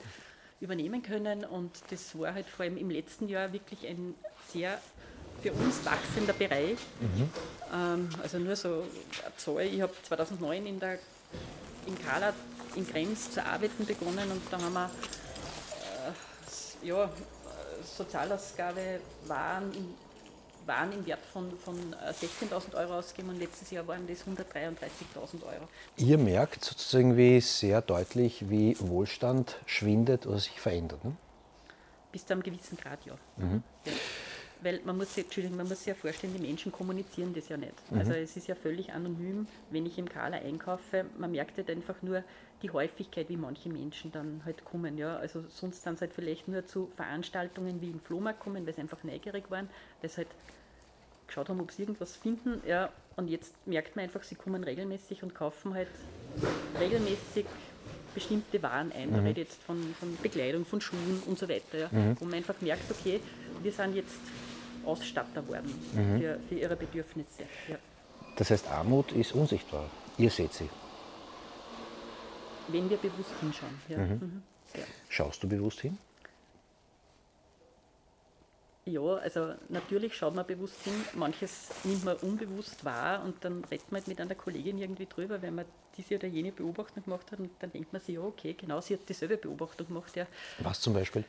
übernehmen 0.59 1.03
können. 1.03 1.45
Und 1.45 1.71
das 1.89 2.17
war 2.17 2.33
halt 2.33 2.47
vor 2.47 2.65
allem 2.65 2.77
im 2.77 2.89
letzten 2.89 3.27
Jahr 3.27 3.51
wirklich 3.51 3.85
ein 3.87 4.15
sehr 4.51 4.79
für 5.41 5.51
uns 5.51 5.85
wachsender 5.85 6.33
Bereich. 6.33 6.77
Ähm, 7.73 8.09
also 8.21 8.39
nur 8.39 8.55
so 8.55 8.83
eine 9.25 9.35
Zahl, 9.37 9.65
ich 9.65 9.81
habe 9.81 9.93
2009 10.03 10.65
in 10.65 10.79
der, 10.79 10.99
in 11.85 12.01
Kala 12.01 12.33
in 12.75 12.87
Krems 12.87 13.31
zu 13.31 13.45
arbeiten 13.45 13.85
begonnen 13.85 14.31
und 14.31 14.41
da 14.49 14.59
haben 14.59 14.73
wir 14.73 14.89
äh, 16.83 16.87
ja, 16.87 17.09
Sozialausgabe 17.83 18.99
waren 19.27 19.71
waren 20.65 20.91
im 20.91 21.05
Wert 21.05 21.25
von, 21.25 21.57
von 21.57 21.75
äh, 21.93 22.11
16.000 22.11 22.75
Euro 22.75 22.97
ausgegeben 22.99 23.29
und 23.29 23.39
letztes 23.39 23.71
Jahr 23.71 23.87
waren 23.87 24.07
das 24.07 24.25
133.000 24.25 25.43
Euro. 25.43 25.67
Ihr 25.97 26.17
merkt 26.17 26.63
sozusagen 26.63 27.17
wie 27.17 27.39
sehr 27.41 27.81
deutlich, 27.81 28.49
wie 28.49 28.75
Wohlstand 28.79 29.57
schwindet 29.65 30.25
oder 30.25 30.39
sich 30.39 30.59
verändert. 30.59 31.03
Ne? 31.03 31.15
Bis 32.11 32.25
zu 32.25 32.33
einem 32.33 32.43
gewissen 32.43 32.77
Grad, 32.77 33.05
ja. 33.05 33.13
Mhm. 33.37 33.63
ja. 33.85 33.91
Weil 34.63 34.79
man 34.85 34.97
muss, 34.97 35.13
sich, 35.13 35.25
Entschuldigung, 35.25 35.57
man 35.57 35.67
muss 35.67 35.79
sich 35.79 35.87
ja 35.87 35.93
vorstellen, 35.95 36.33
die 36.33 36.41
Menschen 36.41 36.71
kommunizieren 36.71 37.33
das 37.33 37.49
ja 37.49 37.57
nicht. 37.57 37.73
Mhm. 37.91 37.99
Also 37.99 38.13
es 38.13 38.35
ist 38.37 38.47
ja 38.47 38.55
völlig 38.55 38.93
anonym, 38.93 39.47
wenn 39.71 39.85
ich 39.85 39.97
im 39.97 40.07
Kala 40.07 40.37
einkaufe. 40.37 41.05
Man 41.17 41.31
merkt 41.31 41.57
halt 41.57 41.69
einfach 41.69 42.01
nur 42.01 42.23
die 42.61 42.69
Häufigkeit, 42.71 43.27
wie 43.29 43.35
manche 43.37 43.67
Menschen 43.69 44.11
dann 44.11 44.41
halt 44.45 44.63
kommen. 44.63 44.97
Ja. 44.97 45.17
Also 45.17 45.43
sonst 45.49 45.85
dann 45.85 45.99
halt 45.99 46.13
vielleicht 46.13 46.47
nur 46.47 46.65
zu 46.65 46.89
Veranstaltungen 46.95 47.81
wie 47.81 47.89
im 47.89 47.99
Flohmarkt 47.99 48.39
kommen, 48.39 48.65
weil 48.65 48.73
sie 48.73 48.81
einfach 48.81 49.03
neugierig 49.03 49.51
waren, 49.51 49.69
weil 50.01 50.09
sie 50.09 50.17
halt 50.17 50.29
geschaut 51.27 51.49
haben, 51.49 51.59
ob 51.59 51.71
sie 51.71 51.81
irgendwas 51.83 52.15
finden. 52.15 52.61
Ja. 52.65 52.89
Und 53.15 53.27
jetzt 53.27 53.53
merkt 53.67 53.95
man 53.95 54.03
einfach, 54.03 54.23
sie 54.23 54.35
kommen 54.35 54.63
regelmäßig 54.63 55.23
und 55.23 55.35
kaufen 55.35 55.73
halt 55.73 55.87
regelmäßig 56.79 57.45
bestimmte 58.13 58.61
Waren 58.61 58.91
ein. 58.91 59.11
Da 59.11 59.17
Mhm. 59.19 59.25
rede 59.27 59.41
ich 59.41 59.47
jetzt 59.49 59.61
von, 59.63 59.77
von 59.99 60.15
Bekleidung, 60.21 60.65
von 60.65 60.79
Schuhen 60.79 61.21
und 61.25 61.37
so 61.37 61.49
weiter. 61.49 61.77
Ja. 61.79 61.89
Mhm. 61.91 62.15
Wo 62.19 62.25
man 62.25 62.35
einfach 62.35 62.55
merkt, 62.61 62.89
okay, 62.91 63.19
wir 63.61 63.71
sind 63.71 63.95
jetzt 63.95 64.15
Ausstatter 64.85 65.47
worden 65.47 65.73
Mhm. 65.93 66.19
für, 66.19 66.39
für 66.49 66.55
ihre 66.55 66.75
Bedürfnisse. 66.75 67.43
Ja. 67.69 67.77
Das 68.35 68.49
heißt, 68.49 68.67
Armut 68.69 69.11
ist 69.11 69.33
unsichtbar. 69.33 69.89
Ihr 70.17 70.29
seht 70.29 70.53
sie. 70.53 70.69
Wenn 72.67 72.89
wir 72.89 72.97
bewusst 72.97 73.31
hinschauen. 73.41 73.79
Ja. 73.89 73.97
Mhm. 73.97 74.11
Mhm. 74.13 74.43
Ja. 74.75 74.83
Schaust 75.09 75.43
du 75.43 75.47
bewusst 75.47 75.81
hin? 75.81 75.97
Ja, 78.85 79.01
also 79.15 79.53
natürlich 79.69 80.13
schaut 80.13 80.35
man 80.35 80.45
bewusst 80.45 80.81
hin, 80.83 80.93
manches 81.13 81.69
nimmt 81.85 82.03
man 82.03 82.17
unbewusst 82.17 82.83
wahr 82.83 83.23
und 83.23 83.35
dann 83.45 83.63
redet 83.71 83.89
man 83.93 84.01
halt 84.01 84.09
mit 84.09 84.19
einer 84.19 84.35
Kollegin 84.35 84.77
irgendwie 84.77 85.05
drüber, 85.05 85.41
wenn 85.41 85.55
man 85.55 85.63
diese 85.95 86.15
oder 86.15 86.27
jene 86.27 86.51
Beobachtung 86.51 87.01
gemacht 87.05 87.31
hat 87.31 87.39
und 87.39 87.49
dann 87.59 87.71
denkt 87.71 87.93
man 87.93 88.01
sich, 88.01 88.15
ja 88.15 88.21
okay, 88.21 88.53
genau, 88.59 88.81
sie 88.81 88.95
hat 88.95 89.07
dieselbe 89.07 89.37
Beobachtung 89.37 89.87
gemacht. 89.87 90.13
Ja, 90.17 90.27
Was 90.59 90.81
zum 90.81 90.93
Beispiel? 90.93 91.23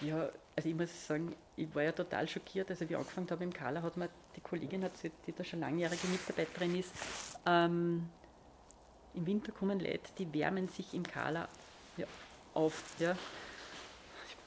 Ja 0.00 0.30
also 0.56 0.70
ich 0.70 0.74
muss 0.74 1.06
sagen, 1.06 1.36
ich 1.56 1.72
war 1.74 1.82
ja 1.82 1.92
total 1.92 2.26
schockiert, 2.26 2.70
also 2.70 2.88
wie 2.88 2.94
ich 2.94 2.98
angefangen 2.98 3.30
habe 3.30 3.44
im 3.44 3.52
Kala, 3.52 3.82
hat 3.82 3.96
mir 3.98 4.08
die 4.34 4.40
Kollegin, 4.40 4.84
die 5.26 5.32
da 5.32 5.44
schon 5.44 5.60
langjährige 5.60 6.06
Mitarbeiterin 6.06 6.78
ist, 6.78 6.92
ähm, 7.44 8.08
im 9.14 9.26
Winter 9.26 9.52
kommen 9.52 9.78
Leute, 9.78 10.10
die 10.18 10.32
wärmen 10.32 10.68
sich 10.68 10.94
im 10.94 11.02
Kala 11.02 11.46
ja, 11.98 12.06
auf. 12.54 12.82
Ja. 12.98 13.16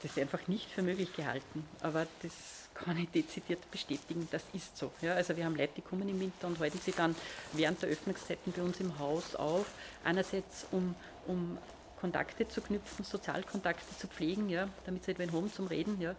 das 0.02 0.18
einfach 0.18 0.46
nicht 0.48 0.70
für 0.70 0.82
möglich 0.82 1.14
gehalten. 1.14 1.64
Aber 1.80 2.06
das 2.22 2.68
kann 2.74 2.96
ich 2.96 3.10
dezidiert 3.10 3.70
bestätigen, 3.70 4.28
das 4.30 4.42
ist 4.52 4.76
so. 4.76 4.90
Ja, 5.02 5.14
also 5.14 5.36
wir 5.36 5.44
haben 5.44 5.56
Leute, 5.56 5.74
die 5.76 5.82
kommen 5.82 6.08
im 6.08 6.18
Winter 6.18 6.46
und 6.46 6.58
halten 6.58 6.80
sie 6.82 6.92
dann 6.92 7.14
während 7.52 7.82
der 7.82 7.90
Öffnungszeiten 7.90 8.52
bei 8.52 8.62
uns 8.62 8.80
im 8.80 8.98
Haus 8.98 9.34
auf. 9.34 9.66
Einerseits, 10.04 10.66
um, 10.70 10.94
um 11.26 11.58
Kontakte 12.00 12.48
zu 12.48 12.60
knüpfen, 12.60 13.04
Sozialkontakte 13.04 13.96
zu 13.98 14.08
pflegen, 14.08 14.48
ja, 14.48 14.68
damit 14.86 15.04
sie 15.04 15.12
etwa 15.12 15.30
haben 15.32 15.52
zum 15.52 15.66
Reden, 15.66 16.00
ja, 16.00 16.14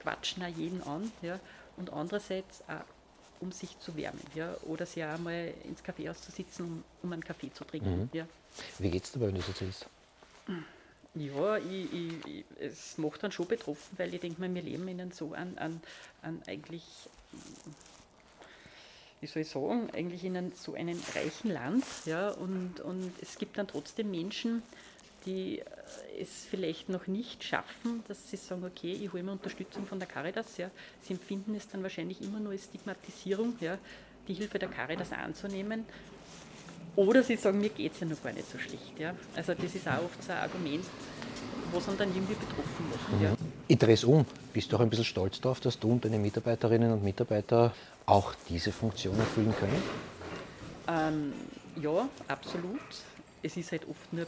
quatschen 0.00 0.42
auch 0.42 0.48
jeden 0.48 0.82
an. 0.82 1.12
Ja, 1.22 1.38
und 1.76 1.92
andererseits 1.92 2.62
auch, 2.68 2.84
um 3.40 3.52
sich 3.52 3.78
zu 3.78 3.96
wärmen. 3.96 4.22
Ja, 4.34 4.54
oder 4.62 4.86
sie 4.86 5.04
auch 5.04 5.18
mal 5.18 5.52
ins 5.64 5.84
Café 5.84 6.10
auszusitzen, 6.10 6.64
um, 6.64 6.84
um 7.02 7.12
einen 7.12 7.24
Kaffee 7.24 7.52
zu 7.52 7.64
trinken. 7.64 8.02
Mhm. 8.02 8.08
Ja. 8.12 8.26
Wie 8.78 8.90
geht's 8.90 9.12
dir, 9.12 9.20
wenn 9.20 9.32
du 9.32 9.38
das 9.38 9.48
erzählst? 9.48 9.86
Ja, 11.14 11.56
ich, 11.58 11.92
ich, 11.92 12.26
ich, 12.26 12.44
es 12.60 12.98
macht 12.98 13.22
dann 13.22 13.32
schon 13.32 13.48
betroffen, 13.48 13.96
weil 13.96 14.12
ich 14.12 14.20
denke 14.20 14.40
mal, 14.40 14.54
wir 14.54 14.62
leben 14.62 14.86
in 14.88 15.00
einem 15.00 15.12
so 15.12 15.32
an, 15.32 15.56
an, 15.58 15.80
an 16.22 16.42
eigentlich, 16.46 16.84
wie 19.20 19.26
soll 19.26 19.42
ich 19.42 19.48
sagen, 19.48 19.88
eigentlich 19.94 20.24
in 20.24 20.36
einem, 20.36 20.52
so 20.54 20.74
einem 20.74 21.00
reichen 21.14 21.50
Land. 21.50 21.84
Ja, 22.04 22.30
und, 22.30 22.80
und 22.80 23.12
es 23.22 23.38
gibt 23.38 23.56
dann 23.56 23.66
trotzdem 23.66 24.10
Menschen, 24.10 24.62
die 25.26 25.58
äh, 25.58 25.64
es 26.20 26.46
vielleicht 26.48 26.88
noch 26.88 27.06
nicht 27.06 27.44
schaffen, 27.44 28.02
dass 28.08 28.30
sie 28.30 28.36
sagen, 28.36 28.64
okay, 28.64 28.92
ich 28.92 29.12
hole 29.12 29.22
mir 29.22 29.32
Unterstützung 29.32 29.86
von 29.86 29.98
der 29.98 30.08
Caritas. 30.08 30.56
Ja. 30.56 30.70
Sie 31.02 31.12
empfinden 31.12 31.54
es 31.54 31.68
dann 31.68 31.82
wahrscheinlich 31.82 32.22
immer 32.22 32.40
nur 32.40 32.52
als 32.52 32.64
Stigmatisierung, 32.64 33.54
ja, 33.60 33.78
die 34.28 34.34
Hilfe 34.34 34.58
der 34.58 34.68
Caritas 34.68 35.12
anzunehmen. 35.12 35.84
Oder 36.96 37.22
sie 37.22 37.36
sagen, 37.36 37.60
mir 37.60 37.68
geht 37.68 37.92
es 37.92 38.00
ja 38.00 38.06
noch 38.06 38.22
gar 38.22 38.32
nicht 38.32 38.50
so 38.50 38.58
schlecht. 38.58 38.98
Ja. 38.98 39.14
Also 39.36 39.52
das 39.54 39.74
ist 39.74 39.86
auch 39.86 40.02
oft 40.04 40.22
so 40.22 40.32
ein 40.32 40.38
Argument, 40.38 40.84
was 41.72 41.88
einen 41.88 41.98
dann 41.98 42.08
irgendwie 42.08 42.34
betroffen 42.34 42.90
macht. 42.90 43.22
Ja. 43.22 43.36
Ich 43.68 43.78
drehe 43.78 43.94
es 43.94 44.04
um. 44.04 44.24
Bist 44.54 44.72
du 44.72 44.76
auch 44.76 44.80
ein 44.80 44.88
bisschen 44.88 45.04
stolz 45.04 45.40
darauf, 45.40 45.60
dass 45.60 45.78
du 45.78 45.92
und 45.92 46.04
deine 46.04 46.18
Mitarbeiterinnen 46.18 46.90
und 46.92 47.04
Mitarbeiter 47.04 47.74
auch 48.06 48.34
diese 48.48 48.72
Funktion 48.72 49.18
erfüllen 49.18 49.54
können? 49.58 49.82
Ähm, 50.88 51.32
ja, 51.82 52.08
absolut. 52.28 52.80
Es 53.42 53.56
ist 53.56 53.72
halt 53.72 53.82
oft 53.88 54.12
nur 54.12 54.26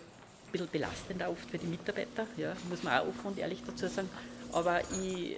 ein 0.49 0.53
bisschen 0.53 0.69
belastender 0.71 1.31
oft 1.31 1.51
für 1.51 1.59
die 1.59 1.67
Mitarbeiter, 1.67 2.27
ja, 2.37 2.53
muss 2.69 2.83
man 2.83 2.99
auch 2.99 3.09
offen 3.09 3.27
und 3.27 3.39
ehrlich 3.39 3.63
dazu 3.67 3.87
sagen. 3.87 4.09
Aber 4.53 4.81
ich 5.03 5.37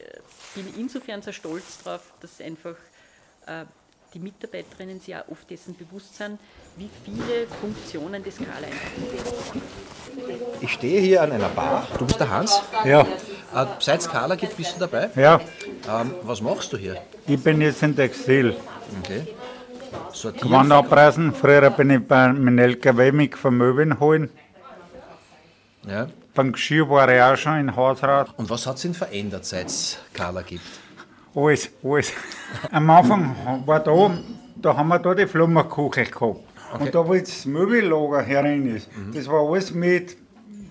bin 0.55 0.67
insofern 0.79 1.21
so 1.23 1.33
stolz 1.33 1.83
darauf, 1.83 2.03
dass 2.21 2.41
einfach 2.41 2.77
äh, 3.47 3.65
die 4.15 4.19
Mitarbeiterinnen 4.19 5.01
sich 5.01 5.15
auch 5.15 5.29
oft 5.29 5.51
dessen 5.51 5.77
bewusst 5.77 6.17
sind, 6.17 6.39
wie 6.77 6.89
viele 7.05 7.47
Funktionen 7.61 8.23
das 8.25 8.37
Skala 8.37 8.67
einfach 8.67 9.57
Ich 10.61 10.73
stehe 10.73 11.01
hier 11.01 11.23
an 11.23 11.33
einer 11.33 11.49
Bar. 11.49 11.87
Du 11.99 12.07
bist 12.07 12.21
der 12.21 12.31
Hans? 12.31 12.61
Ja. 12.85 13.03
Äh, 13.03 13.67
Seit 13.81 14.03
Skala 14.03 14.37
gibt, 14.37 14.57
bist 14.57 14.77
du 14.77 14.81
dabei? 14.81 15.11
Ja. 15.17 15.41
Ähm, 15.89 16.15
was 16.23 16.41
machst 16.41 16.73
du 16.73 16.77
hier? 16.77 16.97
Ich 17.27 17.43
bin 17.43 17.61
jetzt 17.61 17.83
in 17.83 17.97
Textil. 17.97 18.57
Okay. 19.01 19.27
Sortieren. 20.13 20.49
Gewand 20.49 20.73
abreißen. 20.73 21.35
Früher 21.35 21.71
bin 21.71 21.91
ich 21.91 22.07
bei 22.07 22.29
meinem 22.29 22.59
LKW 22.59 23.13
mit 23.13 23.37
von 23.37 23.57
Möbeln 23.57 24.01
holen. 24.01 24.31
Ja. 25.91 26.07
Beim 26.35 26.53
Geschirr 26.53 26.89
war 26.89 27.13
ich 27.13 27.21
auch 27.21 27.37
schon 27.37 27.59
in 27.59 27.75
Hausrat. 27.75 28.33
Und 28.39 28.49
was 28.49 28.67
hat 28.67 28.79
sich 28.79 28.97
verändert, 28.97 29.45
seit 29.45 29.67
es 29.67 29.99
Skala 30.15 30.43
gibt? 30.43 30.63
Alles, 31.35 31.71
alles. 31.83 32.13
Am 32.71 32.89
Anfang 32.91 33.35
war 33.67 33.81
da, 33.81 34.11
da 34.57 34.77
haben 34.77 34.89
wir 34.89 34.99
da 34.99 35.15
die 35.15 35.27
Flummerkuchel 35.27 36.07
gehabt. 36.07 36.41
Und 36.79 36.95
da, 36.95 37.07
wo 37.07 37.15
jetzt 37.15 37.39
das 37.39 37.47
Möbellager 37.47 38.23
herein 38.23 38.67
ist, 38.77 38.89
das 39.13 39.27
war 39.27 39.41
alles 39.49 39.73
mit, 39.73 40.17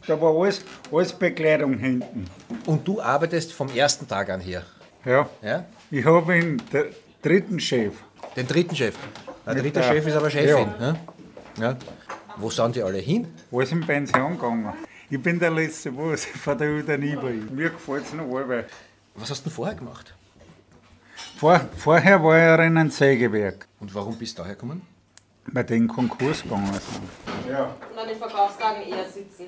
da 0.08 0.20
war 0.22 0.34
alles, 0.34 0.64
alles 0.92 1.12
Bekleidung 1.12 1.78
hinten. 1.78 2.26
Und 2.66 2.88
du 2.88 3.02
arbeitest 3.02 3.52
vom 3.52 3.68
ersten 3.76 4.08
Tag 4.08 4.30
an 4.30 4.40
hier? 4.40 4.64
Ja. 5.04 5.28
Ja? 5.42 5.66
Ich 5.92 6.06
habe 6.06 6.34
den 6.34 6.62
dr- 6.72 6.86
dritten 7.22 7.60
Chef. 7.60 7.94
Den 8.36 8.48
dritten 8.48 8.76
Chef? 8.76 8.96
Der 9.46 9.56
Mit 9.56 9.64
dritte 9.66 9.80
der- 9.82 9.88
Chef 9.90 10.08
ist 10.08 10.16
aber 10.16 10.30
Chefin. 10.30 10.68
Ja. 10.80 10.92
ne? 10.92 11.00
Ja. 11.60 11.76
Wo 12.38 12.50
sind 12.50 12.76
die 12.78 12.84
alle 12.84 13.00
hin? 13.00 13.28
Alles 13.52 13.72
in 13.74 13.82
Pension 13.82 14.36
gegangen. 14.38 14.72
Ich 15.12 15.20
bin 15.20 15.40
der 15.40 15.50
Letzte, 15.50 15.96
wo 15.96 16.12
es 16.12 16.24
von 16.24 16.56
der 16.56 16.88
war. 16.88 16.98
Mir 17.00 17.72
gefällt 17.72 18.06
es 18.06 18.14
noch 18.14 18.30
Arbeit. 18.38 18.70
Was 19.16 19.32
hast 19.32 19.40
du 19.40 19.50
denn 19.50 19.56
vorher 19.56 19.76
gemacht? 19.76 20.14
Vor, 21.38 21.60
vorher 21.78 22.24
war 22.24 22.60
ich 22.60 22.68
in 22.68 22.78
einem 22.78 22.92
Sägewerk. 22.92 23.68
Und 23.80 23.94
warum 23.96 24.16
bist 24.16 24.38
du 24.38 24.44
daher 24.44 24.54
gekommen? 24.54 24.84
Bei 25.48 25.64
den 25.64 25.88
Konkurs 25.88 26.44
gegangen 26.44 26.72
sind. 26.74 27.50
Ja. 27.50 27.76
Und 27.92 27.98
an 27.98 28.08
den 28.08 28.20
Verkaufstagen 28.20 28.84
eher 28.84 29.06
sitzen. 29.06 29.48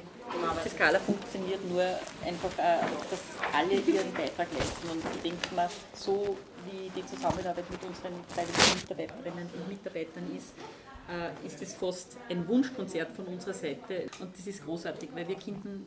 Die 0.65 0.69
Skala 0.69 0.97
funktioniert 0.97 1.63
nur 1.69 1.83
einfach, 1.83 2.57
äh, 2.57 2.81
dass 3.11 3.19
alle 3.53 3.73
ihren 3.73 4.11
Beitrag 4.13 4.47
leisten. 4.57 4.89
Und 4.89 5.03
ich 5.13 5.21
denke 5.21 5.55
mal, 5.55 5.69
so 5.93 6.37
wie 6.65 6.89
die 6.89 7.05
Zusammenarbeit 7.05 7.69
mit 7.69 7.83
unseren 7.83 8.13
freiwilligen 8.29 8.81
Mitarbeiterinnen 8.81 9.49
und 9.53 9.67
Mitarbeitern 9.67 10.23
ist, 10.35 10.53
ist 11.45 11.61
es 11.61 11.73
fast 11.73 12.17
ein 12.29 12.47
Wunschkonzert 12.47 13.11
von 13.15 13.25
unserer 13.25 13.53
Seite. 13.53 14.05
Und 14.19 14.37
das 14.37 14.47
ist 14.47 14.63
großartig, 14.63 15.09
weil 15.13 15.27
wir 15.27 15.35
könnten 15.35 15.85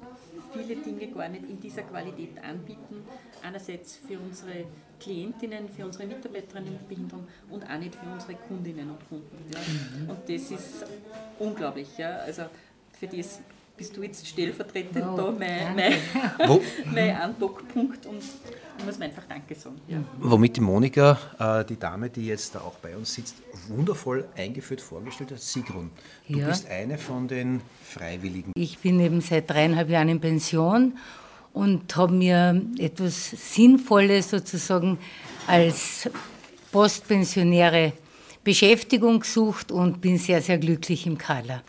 viele 0.53 0.77
Dinge 0.77 1.09
gar 1.09 1.29
nicht 1.29 1.49
in 1.49 1.59
dieser 1.59 1.83
Qualität 1.83 2.43
anbieten. 2.43 3.05
Einerseits 3.43 3.97
für 3.97 4.19
unsere 4.19 4.67
Klientinnen, 5.01 5.69
für 5.69 5.87
unsere 5.87 6.07
Mitarbeiterinnen 6.07 6.73
mit 6.73 6.89
Behinderung 6.89 7.27
und 7.51 7.65
auch 7.65 7.79
nicht 7.79 7.95
für 7.95 8.07
unsere 8.07 8.35
Kundinnen 8.35 8.91
und 8.91 9.09
Kunden. 9.09 9.51
Ja. 9.53 10.13
Und 10.13 10.29
das 10.29 10.51
ist 10.51 10.87
unglaublich. 11.39 11.97
Ja. 11.97 12.17
Also 12.19 12.45
für 12.99 13.07
das 13.07 13.41
bist 13.77 13.97
du 13.97 14.03
jetzt 14.03 14.27
stellvertretend 14.27 15.05
Oh, 15.05 15.17
da, 15.17 15.31
mein, 15.37 15.75
mein, 15.75 15.93
mein 16.95 17.17
Andockpunkt 17.17 18.07
und 18.07 18.23
ich 18.79 18.85
muss 18.85 18.99
mir 18.99 19.07
einfach 19.07 19.25
Danke 19.29 19.55
sagen. 19.55 19.81
Ja. 19.89 19.99
Womit 20.21 20.57
die 20.57 20.61
Monika, 20.61 21.19
äh, 21.39 21.65
die 21.65 21.77
Dame, 21.79 22.09
die 22.11 22.27
jetzt 22.27 22.55
da 22.55 22.61
auch 22.61 22.75
bei 22.77 22.97
uns 22.97 23.15
sitzt, 23.15 23.37
wundervoll 23.69 24.27
eingeführt 24.37 24.81
vorgestellt 24.81 25.31
hat. 25.33 25.41
Sigrun, 25.41 25.91
du 26.29 26.39
Ja. 26.39 26.49
bist 26.49 26.69
eine 26.69 26.99
von 26.99 27.27
den 27.29 27.61
Freiwilligen. 27.85 28.53
Ich 28.57 28.79
bin 28.79 29.01
eben 29.01 29.21
seit 29.21 29.51
dreieinhalb 29.51 29.89
Jahren 29.91 30.09
in 30.09 30.21
Pension 30.21 30.97
und 31.53 31.95
habe 31.97 32.13
mir 32.13 32.61
etwas 32.79 33.31
Sinnvolles 33.31 34.31
sozusagen 34.31 34.99
als 35.47 36.09
postpensionäre 36.73 37.93
Beschäftigung 38.43 39.21
gesucht 39.21 39.73
und 39.73 40.01
bin 40.01 40.19
sehr, 40.19 40.43
sehr 40.43 40.59
glücklich 40.59 41.07
im 41.07 41.17
Kader. 41.17 41.63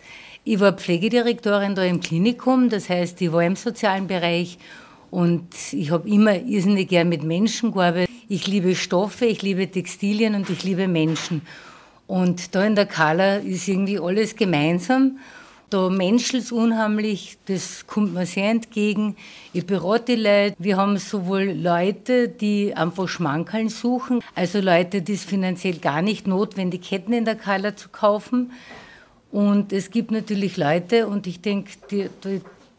Ich 0.47 0.59
war 0.59 0.73
Pflegedirektorin 0.73 1.73
da 1.73 1.83
im 1.83 2.01
Klinikum, 2.01 2.69
das 2.69 2.87
heißt, 2.87 3.19
ich 3.19 3.31
war 3.31 3.43
im 3.43 3.55
sozialen 3.55 4.05
Bereich 4.05 4.59
und 5.09 5.47
ich 5.71 5.89
habe 5.89 6.07
immer 6.07 6.35
irrsinnig 6.35 6.89
gern 6.89 7.09
mit 7.09 7.23
Menschen 7.23 7.71
gearbeitet. 7.71 8.11
Ich 8.29 8.45
liebe 8.45 8.75
Stoffe, 8.75 9.25
ich 9.25 9.41
liebe 9.41 9.67
Textilien 9.71 10.35
und 10.35 10.47
ich 10.51 10.63
liebe 10.63 10.87
Menschen. 10.87 11.41
Und 12.05 12.53
da 12.53 12.63
in 12.63 12.75
der 12.75 12.85
Kala 12.85 13.37
ist 13.37 13.67
irgendwie 13.67 13.99
alles 13.99 14.35
gemeinsam. 14.35 15.17
Da 15.71 15.89
menschelt 15.89 16.51
unheimlich, 16.51 17.39
das 17.47 17.87
kommt 17.87 18.13
mir 18.13 18.27
sehr 18.27 18.51
entgegen. 18.51 19.15
Ich 19.51 19.65
berate 19.65 20.15
die 20.15 20.21
Leute. 20.21 20.55
Wir 20.59 20.77
haben 20.77 20.99
sowohl 20.99 21.53
Leute, 21.59 22.29
die 22.29 22.75
einfach 22.75 23.07
Schmankerln 23.07 23.69
suchen, 23.69 24.21
also 24.35 24.59
Leute, 24.59 25.01
die 25.01 25.13
es 25.13 25.23
finanziell 25.23 25.79
gar 25.79 26.03
nicht 26.03 26.27
notwendig 26.27 26.91
hätten, 26.91 27.13
in 27.13 27.25
der 27.25 27.33
Kala 27.33 27.75
zu 27.75 27.89
kaufen. 27.89 28.51
Und 29.35 29.73
es 29.73 29.91
gibt 29.91 30.11
natürlich 30.11 30.55
Leute, 30.55 31.07
und 31.07 31.27
ich 31.27 31.41
denke, 31.41 31.71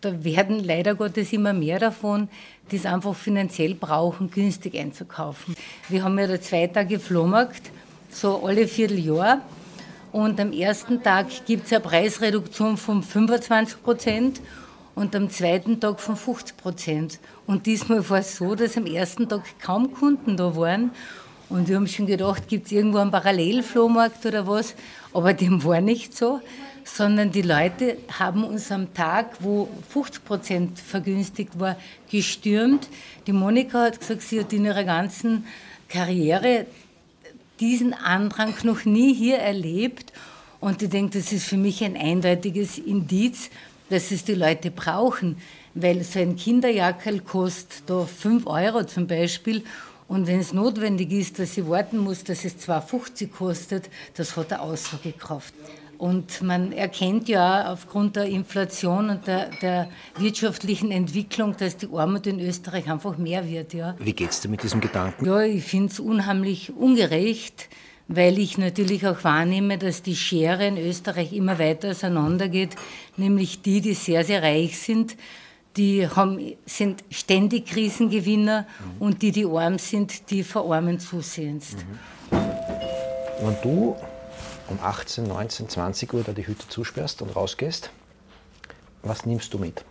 da 0.00 0.24
werden 0.24 0.64
leider 0.64 0.94
Gottes 0.94 1.34
immer 1.34 1.52
mehr 1.52 1.78
davon, 1.78 2.30
die 2.70 2.76
es 2.76 2.86
einfach 2.86 3.14
finanziell 3.14 3.74
brauchen, 3.74 4.30
günstig 4.30 4.74
einzukaufen. 4.74 5.54
Wir 5.90 6.02
haben 6.02 6.18
ja 6.18 6.26
da 6.26 6.40
zwei 6.40 6.66
Tage 6.66 6.98
Flohmarkt, 6.98 7.70
so 8.08 8.42
alle 8.42 8.66
Vierteljahr. 8.66 9.42
Und 10.12 10.40
am 10.40 10.50
ersten 10.50 11.02
Tag 11.02 11.26
gibt 11.44 11.66
es 11.66 11.74
eine 11.74 11.80
Preisreduktion 11.82 12.78
von 12.78 13.02
25 13.02 13.82
Prozent 13.82 14.40
und 14.94 15.14
am 15.14 15.28
zweiten 15.28 15.78
Tag 15.78 16.00
von 16.00 16.16
50 16.16 16.56
Prozent. 16.56 17.18
Und 17.46 17.66
diesmal 17.66 18.08
war 18.08 18.20
es 18.20 18.34
so, 18.34 18.54
dass 18.54 18.78
am 18.78 18.86
ersten 18.86 19.28
Tag 19.28 19.42
kaum 19.60 19.92
Kunden 19.92 20.38
da 20.38 20.56
waren. 20.56 20.92
Und 21.48 21.68
wir 21.68 21.76
haben 21.76 21.86
schon 21.86 22.06
gedacht, 22.06 22.48
gibt 22.48 22.66
es 22.66 22.72
irgendwo 22.72 22.98
einen 22.98 23.10
Parallelflohmarkt 23.10 24.26
oder 24.26 24.46
was? 24.46 24.74
Aber 25.12 25.32
dem 25.32 25.62
war 25.62 25.80
nicht 25.80 26.16
so, 26.16 26.40
sondern 26.84 27.30
die 27.30 27.42
Leute 27.42 27.98
haben 28.18 28.44
uns 28.44 28.72
am 28.72 28.92
Tag, 28.94 29.36
wo 29.40 29.68
50 29.90 30.24
Prozent 30.24 30.78
vergünstigt 30.78 31.58
war, 31.58 31.76
gestürmt. 32.10 32.88
Die 33.26 33.32
Monika 33.32 33.84
hat 33.84 34.00
gesagt, 34.00 34.22
sie 34.22 34.40
hat 34.40 34.52
in 34.52 34.64
ihrer 34.64 34.84
ganzen 34.84 35.44
Karriere 35.88 36.66
diesen 37.60 37.94
Andrang 37.94 38.54
noch 38.64 38.84
nie 38.84 39.14
hier 39.14 39.38
erlebt. 39.38 40.12
Und 40.60 40.82
ich 40.82 40.90
denke, 40.90 41.18
das 41.18 41.32
ist 41.32 41.46
für 41.46 41.56
mich 41.56 41.84
ein 41.84 41.96
eindeutiges 41.96 42.78
Indiz, 42.78 43.50
dass 43.88 44.10
es 44.10 44.24
die 44.24 44.34
Leute 44.34 44.70
brauchen. 44.70 45.38
Weil 45.74 46.02
so 46.02 46.18
ein 46.18 46.36
Kinderjackerl 46.36 47.20
kostet 47.20 47.82
da 47.86 48.04
5 48.04 48.46
Euro 48.46 48.84
zum 48.84 49.06
Beispiel. 49.06 49.62
Und 50.08 50.26
wenn 50.26 50.38
es 50.38 50.52
notwendig 50.52 51.10
ist, 51.12 51.38
dass 51.38 51.56
ich 51.56 51.68
warten 51.68 51.98
muss, 51.98 52.22
dass 52.22 52.44
es 52.44 52.56
2,50 52.56 53.28
kostet, 53.28 53.90
das 54.14 54.36
hat 54.36 54.52
eine 54.52 54.62
Aussagekraft. 54.62 55.52
Und 55.98 56.42
man 56.42 56.72
erkennt 56.72 57.28
ja 57.28 57.72
aufgrund 57.72 58.16
der 58.16 58.26
Inflation 58.26 59.10
und 59.10 59.26
der, 59.26 59.50
der, 59.62 59.88
wirtschaftlichen 60.18 60.90
Entwicklung, 60.90 61.56
dass 61.56 61.76
die 61.76 61.88
Armut 61.92 62.26
in 62.26 62.38
Österreich 62.38 62.90
einfach 62.90 63.16
mehr 63.16 63.48
wird. 63.48 63.72
Ja. 63.72 63.96
Wie 63.98 64.12
geht 64.12 64.30
es 64.30 64.40
dir 64.40 64.48
mit 64.48 64.62
diesem 64.62 64.80
Gedanken? 64.80 65.24
Ja, 65.24 65.40
ich 65.40 65.64
finde 65.64 65.92
es 65.92 65.98
unheimlich 65.98 66.74
ungerecht, 66.74 67.68
weil 68.08 68.38
ich 68.38 68.58
natürlich 68.58 69.06
auch 69.06 69.24
wahrnehme, 69.24 69.78
dass 69.78 70.02
die 70.02 70.16
Schere 70.16 70.66
in 70.66 70.76
Österreich 70.76 71.32
immer 71.32 71.58
weiter 71.58 71.90
auseinandergeht, 71.90 72.76
nämlich 73.16 73.62
die, 73.62 73.80
die 73.80 73.94
sehr, 73.94 74.22
sehr 74.22 74.42
reich 74.42 74.78
sind, 74.78 75.16
die 75.76 76.08
haben, 76.08 76.56
sind 76.64 77.04
ständig 77.10 77.66
Krisengewinner 77.66 78.62
mhm. 78.62 79.02
und 79.02 79.22
die, 79.22 79.32
die 79.32 79.44
arm 79.44 79.78
sind, 79.78 80.30
die 80.30 80.42
verarmen 80.42 80.98
zusehends. 80.98 81.74
Mhm. 81.74 82.38
Wenn 83.40 83.56
du 83.62 83.96
um 84.68 84.78
18, 84.82 85.26
19, 85.26 85.68
20 85.68 86.12
Uhr 86.14 86.22
da 86.24 86.32
die 86.32 86.46
Hütte 86.46 86.68
zusperrst 86.68 87.22
und 87.22 87.36
rausgehst, 87.36 87.90
was 89.02 89.26
nimmst 89.26 89.52
du 89.54 89.58
mit? 89.58 89.84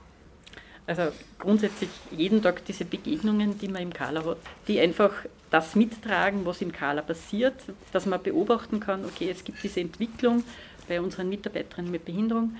Also 0.87 1.03
grundsätzlich 1.39 1.89
jeden 2.11 2.43
Tag 2.43 2.63
diese 2.65 2.85
Begegnungen, 2.85 3.57
die 3.57 3.67
man 3.67 3.81
im 3.81 3.93
Kala 3.93 4.23
hat, 4.23 4.37
die 4.67 4.79
einfach 4.79 5.11
das 5.49 5.75
mittragen, 5.75 6.45
was 6.45 6.61
im 6.61 6.71
Kala 6.71 7.01
passiert, 7.01 7.55
dass 7.91 8.05
man 8.05 8.21
beobachten 8.21 8.79
kann, 8.79 9.05
okay, 9.05 9.29
es 9.29 9.43
gibt 9.43 9.63
diese 9.63 9.79
Entwicklung 9.79 10.43
bei 10.87 11.01
unseren 11.01 11.29
Mitarbeiterinnen 11.29 11.91
mit 11.91 12.05
Behinderung, 12.05 12.55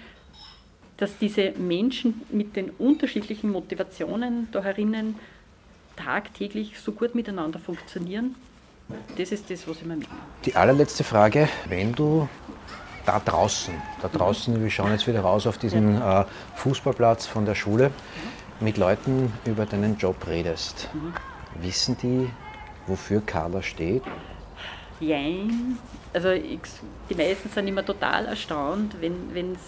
dass 0.97 1.17
diese 1.17 1.51
Menschen 1.51 2.21
mit 2.31 2.55
den 2.55 2.69
unterschiedlichen 2.71 3.51
Motivationen 3.51 4.47
da 4.51 4.63
herinnen 4.63 5.15
tagtäglich 5.95 6.79
so 6.79 6.91
gut 6.91 7.15
miteinander 7.15 7.59
funktionieren. 7.59 8.35
Das 9.17 9.31
ist 9.31 9.49
das, 9.49 9.67
was 9.67 9.77
ich 9.77 9.85
mir 9.85 9.95
mitnehme. 9.95 10.21
Die 10.45 10.55
allerletzte 10.55 11.03
Frage, 11.03 11.49
wenn 11.67 11.93
du 11.93 12.27
da 13.05 13.19
draußen, 13.19 13.73
da 14.01 14.07
draußen, 14.07 14.61
wir 14.61 14.69
schauen 14.69 14.91
jetzt 14.91 15.07
wieder 15.07 15.21
raus 15.21 15.47
auf 15.47 15.57
diesen 15.57 16.01
äh, 16.01 16.25
Fußballplatz 16.55 17.25
von 17.25 17.45
der 17.45 17.55
Schule, 17.55 17.91
mit 18.59 18.77
Leuten 18.77 19.33
über 19.45 19.65
deinen 19.65 19.97
Job 19.97 20.15
redest, 20.27 20.89
mhm. 20.93 21.13
wissen 21.61 21.97
die, 22.01 22.29
wofür 22.87 23.21
Carla 23.21 23.61
steht? 23.61 24.03
Jein. 24.99 25.77
Also 26.13 26.29
ich, 26.29 26.59
die 27.09 27.15
meisten 27.15 27.49
sind 27.49 27.67
immer 27.67 27.85
total 27.85 28.27
erstaunt, 28.27 28.95
wenn 29.01 29.53
es 29.53 29.59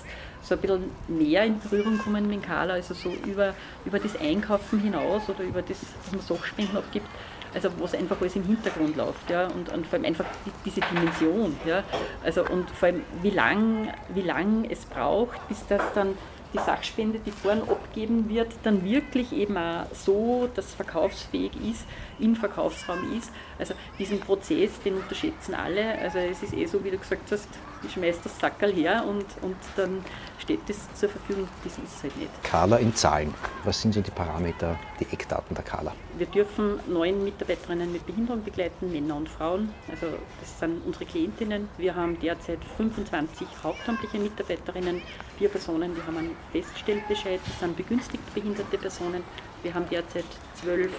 so 0.42 0.56
ein 0.56 0.62
bisschen 0.62 0.92
näher 1.08 1.46
in 1.46 1.60
Berührung 1.60 1.98
kommen 1.98 2.28
mit 2.28 2.44
Carla, 2.44 2.76
also 2.76 2.94
so 2.94 3.12
über, 3.26 3.54
über 3.86 4.00
das 4.00 4.20
Einkaufen 4.20 4.80
hinaus 4.80 5.28
oder 5.30 5.44
über 5.44 5.62
das, 5.62 5.80
dass 5.80 6.12
man 6.12 6.22
Sachspenden 6.22 6.78
abgibt, 6.78 7.08
also 7.54 7.70
was 7.80 7.94
einfach 7.96 8.20
alles 8.22 8.36
im 8.36 8.44
Hintergrund 8.44 8.96
läuft, 8.96 9.30
ja, 9.30 9.48
und, 9.48 9.70
und 9.70 9.88
vor 9.88 9.98
allem 9.98 10.06
einfach 10.06 10.26
die, 10.46 10.52
diese 10.66 10.82
Dimension, 10.82 11.56
ja, 11.66 11.84
also 12.24 12.46
und 12.46 12.70
vor 12.72 12.90
allem 12.90 13.02
wie 13.22 13.32
lang, 13.32 13.94
wie 14.14 14.22
lang 14.22 14.66
es 14.70 14.86
braucht, 14.86 15.48
bis 15.48 15.66
das 15.68 15.82
dann 15.94 16.18
die 16.54 16.60
Sachspende, 16.60 17.20
die 17.20 17.32
vorhin 17.32 17.64
abgeben 17.64 18.30
wird, 18.30 18.48
dann 18.64 18.84
wirklich 18.84 19.34
eben 19.34 19.58
auch 19.58 19.86
so, 19.94 20.50
dass 20.56 20.74
verkaufsfähig 20.74 21.52
ist, 21.70 21.86
im 22.20 22.36
Verkaufsraum 22.36 23.18
ist. 23.18 23.32
Also 23.60 23.74
diesen 24.00 24.20
Prozess, 24.20 24.80
den 24.82 24.96
unterschätzen 24.96 25.54
alle. 25.54 25.98
Also 26.00 26.20
es 26.20 26.44
ist 26.44 26.54
eh 26.54 26.66
so, 26.66 26.84
wie 26.84 26.92
du 26.92 26.98
gesagt 26.98 27.32
hast, 27.32 27.50
ich 27.84 27.94
schmeiß 27.94 28.22
das 28.24 28.40
Sackerl 28.40 28.72
her 28.74 29.04
und, 29.08 29.26
und 29.42 29.58
dann 29.76 30.04
steht 30.40 30.62
das 30.68 30.78
zur 30.94 31.10
Verfügung. 31.10 31.48
Das 31.64 31.74
ist 31.78 32.04
halt 32.04 32.18
nicht. 32.18 32.44
Kala 32.44 32.78
in 32.78 32.96
Zahlen. 32.96 33.34
Was 33.64 33.82
sind 33.82 33.94
so 33.94 34.02
die 34.02 34.12
Parameter, 34.12 34.78
die 35.00 35.06
Eckdaten 35.12 35.56
der 35.56 35.64
Kala? 35.64 35.94
Wir 36.18 36.28
dürfen 36.28 36.80
neun 36.88 37.24
Mitarbeiterinnen 37.24 37.92
mit 37.92 38.06
Behinderung 38.06 38.44
begleiten, 38.44 38.92
Männer 38.92 39.16
und 39.16 39.30
Frauen. 39.30 39.74
Also 39.90 40.08
das 40.40 40.60
sind 40.60 40.86
unsere 40.86 41.06
Klientinnen. 41.06 41.70
Wir 41.78 41.96
haben 41.96 42.20
derzeit 42.20 42.60
25 42.78 43.48
hauptamtliche 43.64 44.20
Mitarbeiterinnen, 44.20 45.02
vier 45.38 45.50
Personen, 45.50 45.94
die 45.96 46.02
haben 46.02 46.18
einen 46.18 46.36
Feststellbescheid, 46.52 47.40
das 47.46 47.60
sind 47.60 47.76
begünstigt 47.76 48.34
behinderte 48.34 48.78
Personen. 48.78 49.24
Wir 49.64 49.74
haben 49.74 49.88
derzeit 49.90 50.26
zwölf 50.56 50.92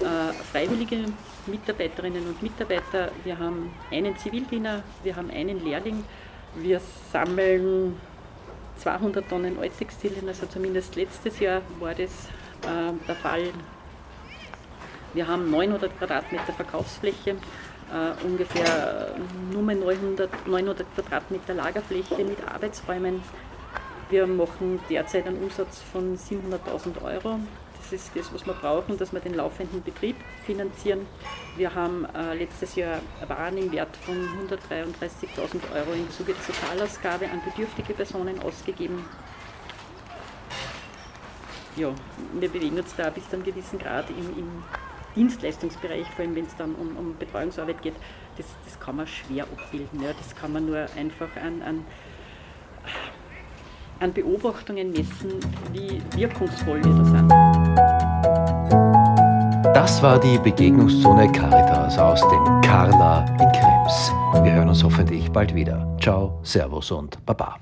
äh, 0.00 0.32
freiwillige 0.50 1.04
Mitarbeiterinnen 1.46 2.26
und 2.26 2.42
Mitarbeiter. 2.42 3.10
Wir 3.24 3.38
haben 3.38 3.72
einen 3.90 4.16
Zivildiener, 4.16 4.82
wir 5.02 5.16
haben 5.16 5.30
einen 5.30 5.64
Lehrling. 5.64 6.04
Wir 6.56 6.80
sammeln 7.10 7.98
200 8.76 9.28
Tonnen 9.28 9.58
Alttextilien, 9.58 10.28
also 10.28 10.46
zumindest 10.46 10.96
letztes 10.96 11.38
Jahr 11.40 11.62
war 11.78 11.94
das 11.94 12.28
äh, 12.62 12.92
der 13.06 13.14
Fall. 13.16 13.48
Wir 15.14 15.26
haben 15.26 15.50
900 15.50 15.96
Quadratmeter 15.98 16.52
Verkaufsfläche, 16.52 17.30
äh, 17.30 18.24
ungefähr 18.24 19.14
nur 19.52 19.62
900, 19.62 20.46
900 20.46 20.86
Quadratmeter 20.94 21.54
Lagerfläche 21.54 22.24
mit 22.24 22.38
Arbeitsräumen. 22.46 23.22
Wir 24.10 24.26
machen 24.26 24.80
derzeit 24.90 25.26
einen 25.26 25.42
Umsatz 25.42 25.80
von 25.92 26.16
700.000 26.16 27.02
Euro 27.02 27.38
ist 27.90 28.10
das, 28.14 28.32
was 28.32 28.46
wir 28.46 28.52
brauchen, 28.52 28.98
dass 28.98 29.12
wir 29.12 29.20
den 29.20 29.34
laufenden 29.34 29.82
Betrieb 29.82 30.16
finanzieren. 30.44 31.06
Wir 31.56 31.74
haben 31.74 32.04
äh, 32.14 32.34
letztes 32.34 32.76
Jahr 32.76 33.00
Waren 33.26 33.56
im 33.56 33.72
Wert 33.72 33.96
von 33.96 34.14
133.000 34.14 35.74
Euro 35.74 35.92
im 35.94 36.10
Zuge 36.10 36.34
der 36.34 36.42
Sozialausgabe 36.42 37.30
an 37.30 37.40
bedürftige 37.44 37.94
Personen 37.94 38.38
ausgegeben. 38.40 39.04
Ja, 41.76 41.94
wir 42.34 42.50
bewegen 42.50 42.78
uns 42.78 42.94
da 42.94 43.08
bis 43.08 43.28
zu 43.28 43.36
einem 43.36 43.44
gewissen 43.44 43.78
Grad 43.78 44.10
im, 44.10 44.38
im 44.38 44.62
Dienstleistungsbereich, 45.16 46.06
vor 46.08 46.24
allem 46.24 46.34
wenn 46.34 46.46
es 46.46 46.56
dann 46.56 46.74
um, 46.74 46.96
um 46.96 47.16
Betreuungsarbeit 47.16 47.80
geht, 47.82 47.94
das, 48.36 48.46
das, 48.64 48.78
kann 48.80 48.96
man 48.96 49.06
schwer 49.06 49.44
abbilden. 49.44 50.02
Ja. 50.02 50.12
Das 50.12 50.34
kann 50.34 50.52
man 50.52 50.66
nur 50.66 50.78
einfach 50.96 51.34
an, 51.36 51.62
an, 51.62 51.84
an 54.00 54.12
Beobachtungen 54.12 54.90
messen, 54.90 55.40
wie 55.72 56.02
wirkungsvoll 56.16 56.82
wir 56.82 56.92
da 56.92 57.04
sind. 57.04 57.71
Das 59.82 60.00
war 60.00 60.16
die 60.20 60.38
Begegnungszone 60.38 61.26
Caritas 61.32 61.98
aus 61.98 62.20
dem 62.20 62.60
Carla 62.60 63.24
in 63.40 63.50
Krems. 63.50 64.12
Wir 64.44 64.52
hören 64.52 64.68
uns 64.68 64.84
hoffentlich 64.84 65.28
bald 65.32 65.52
wieder. 65.56 65.84
Ciao, 66.00 66.38
Servus 66.44 66.92
und 66.92 67.18
Baba. 67.26 67.56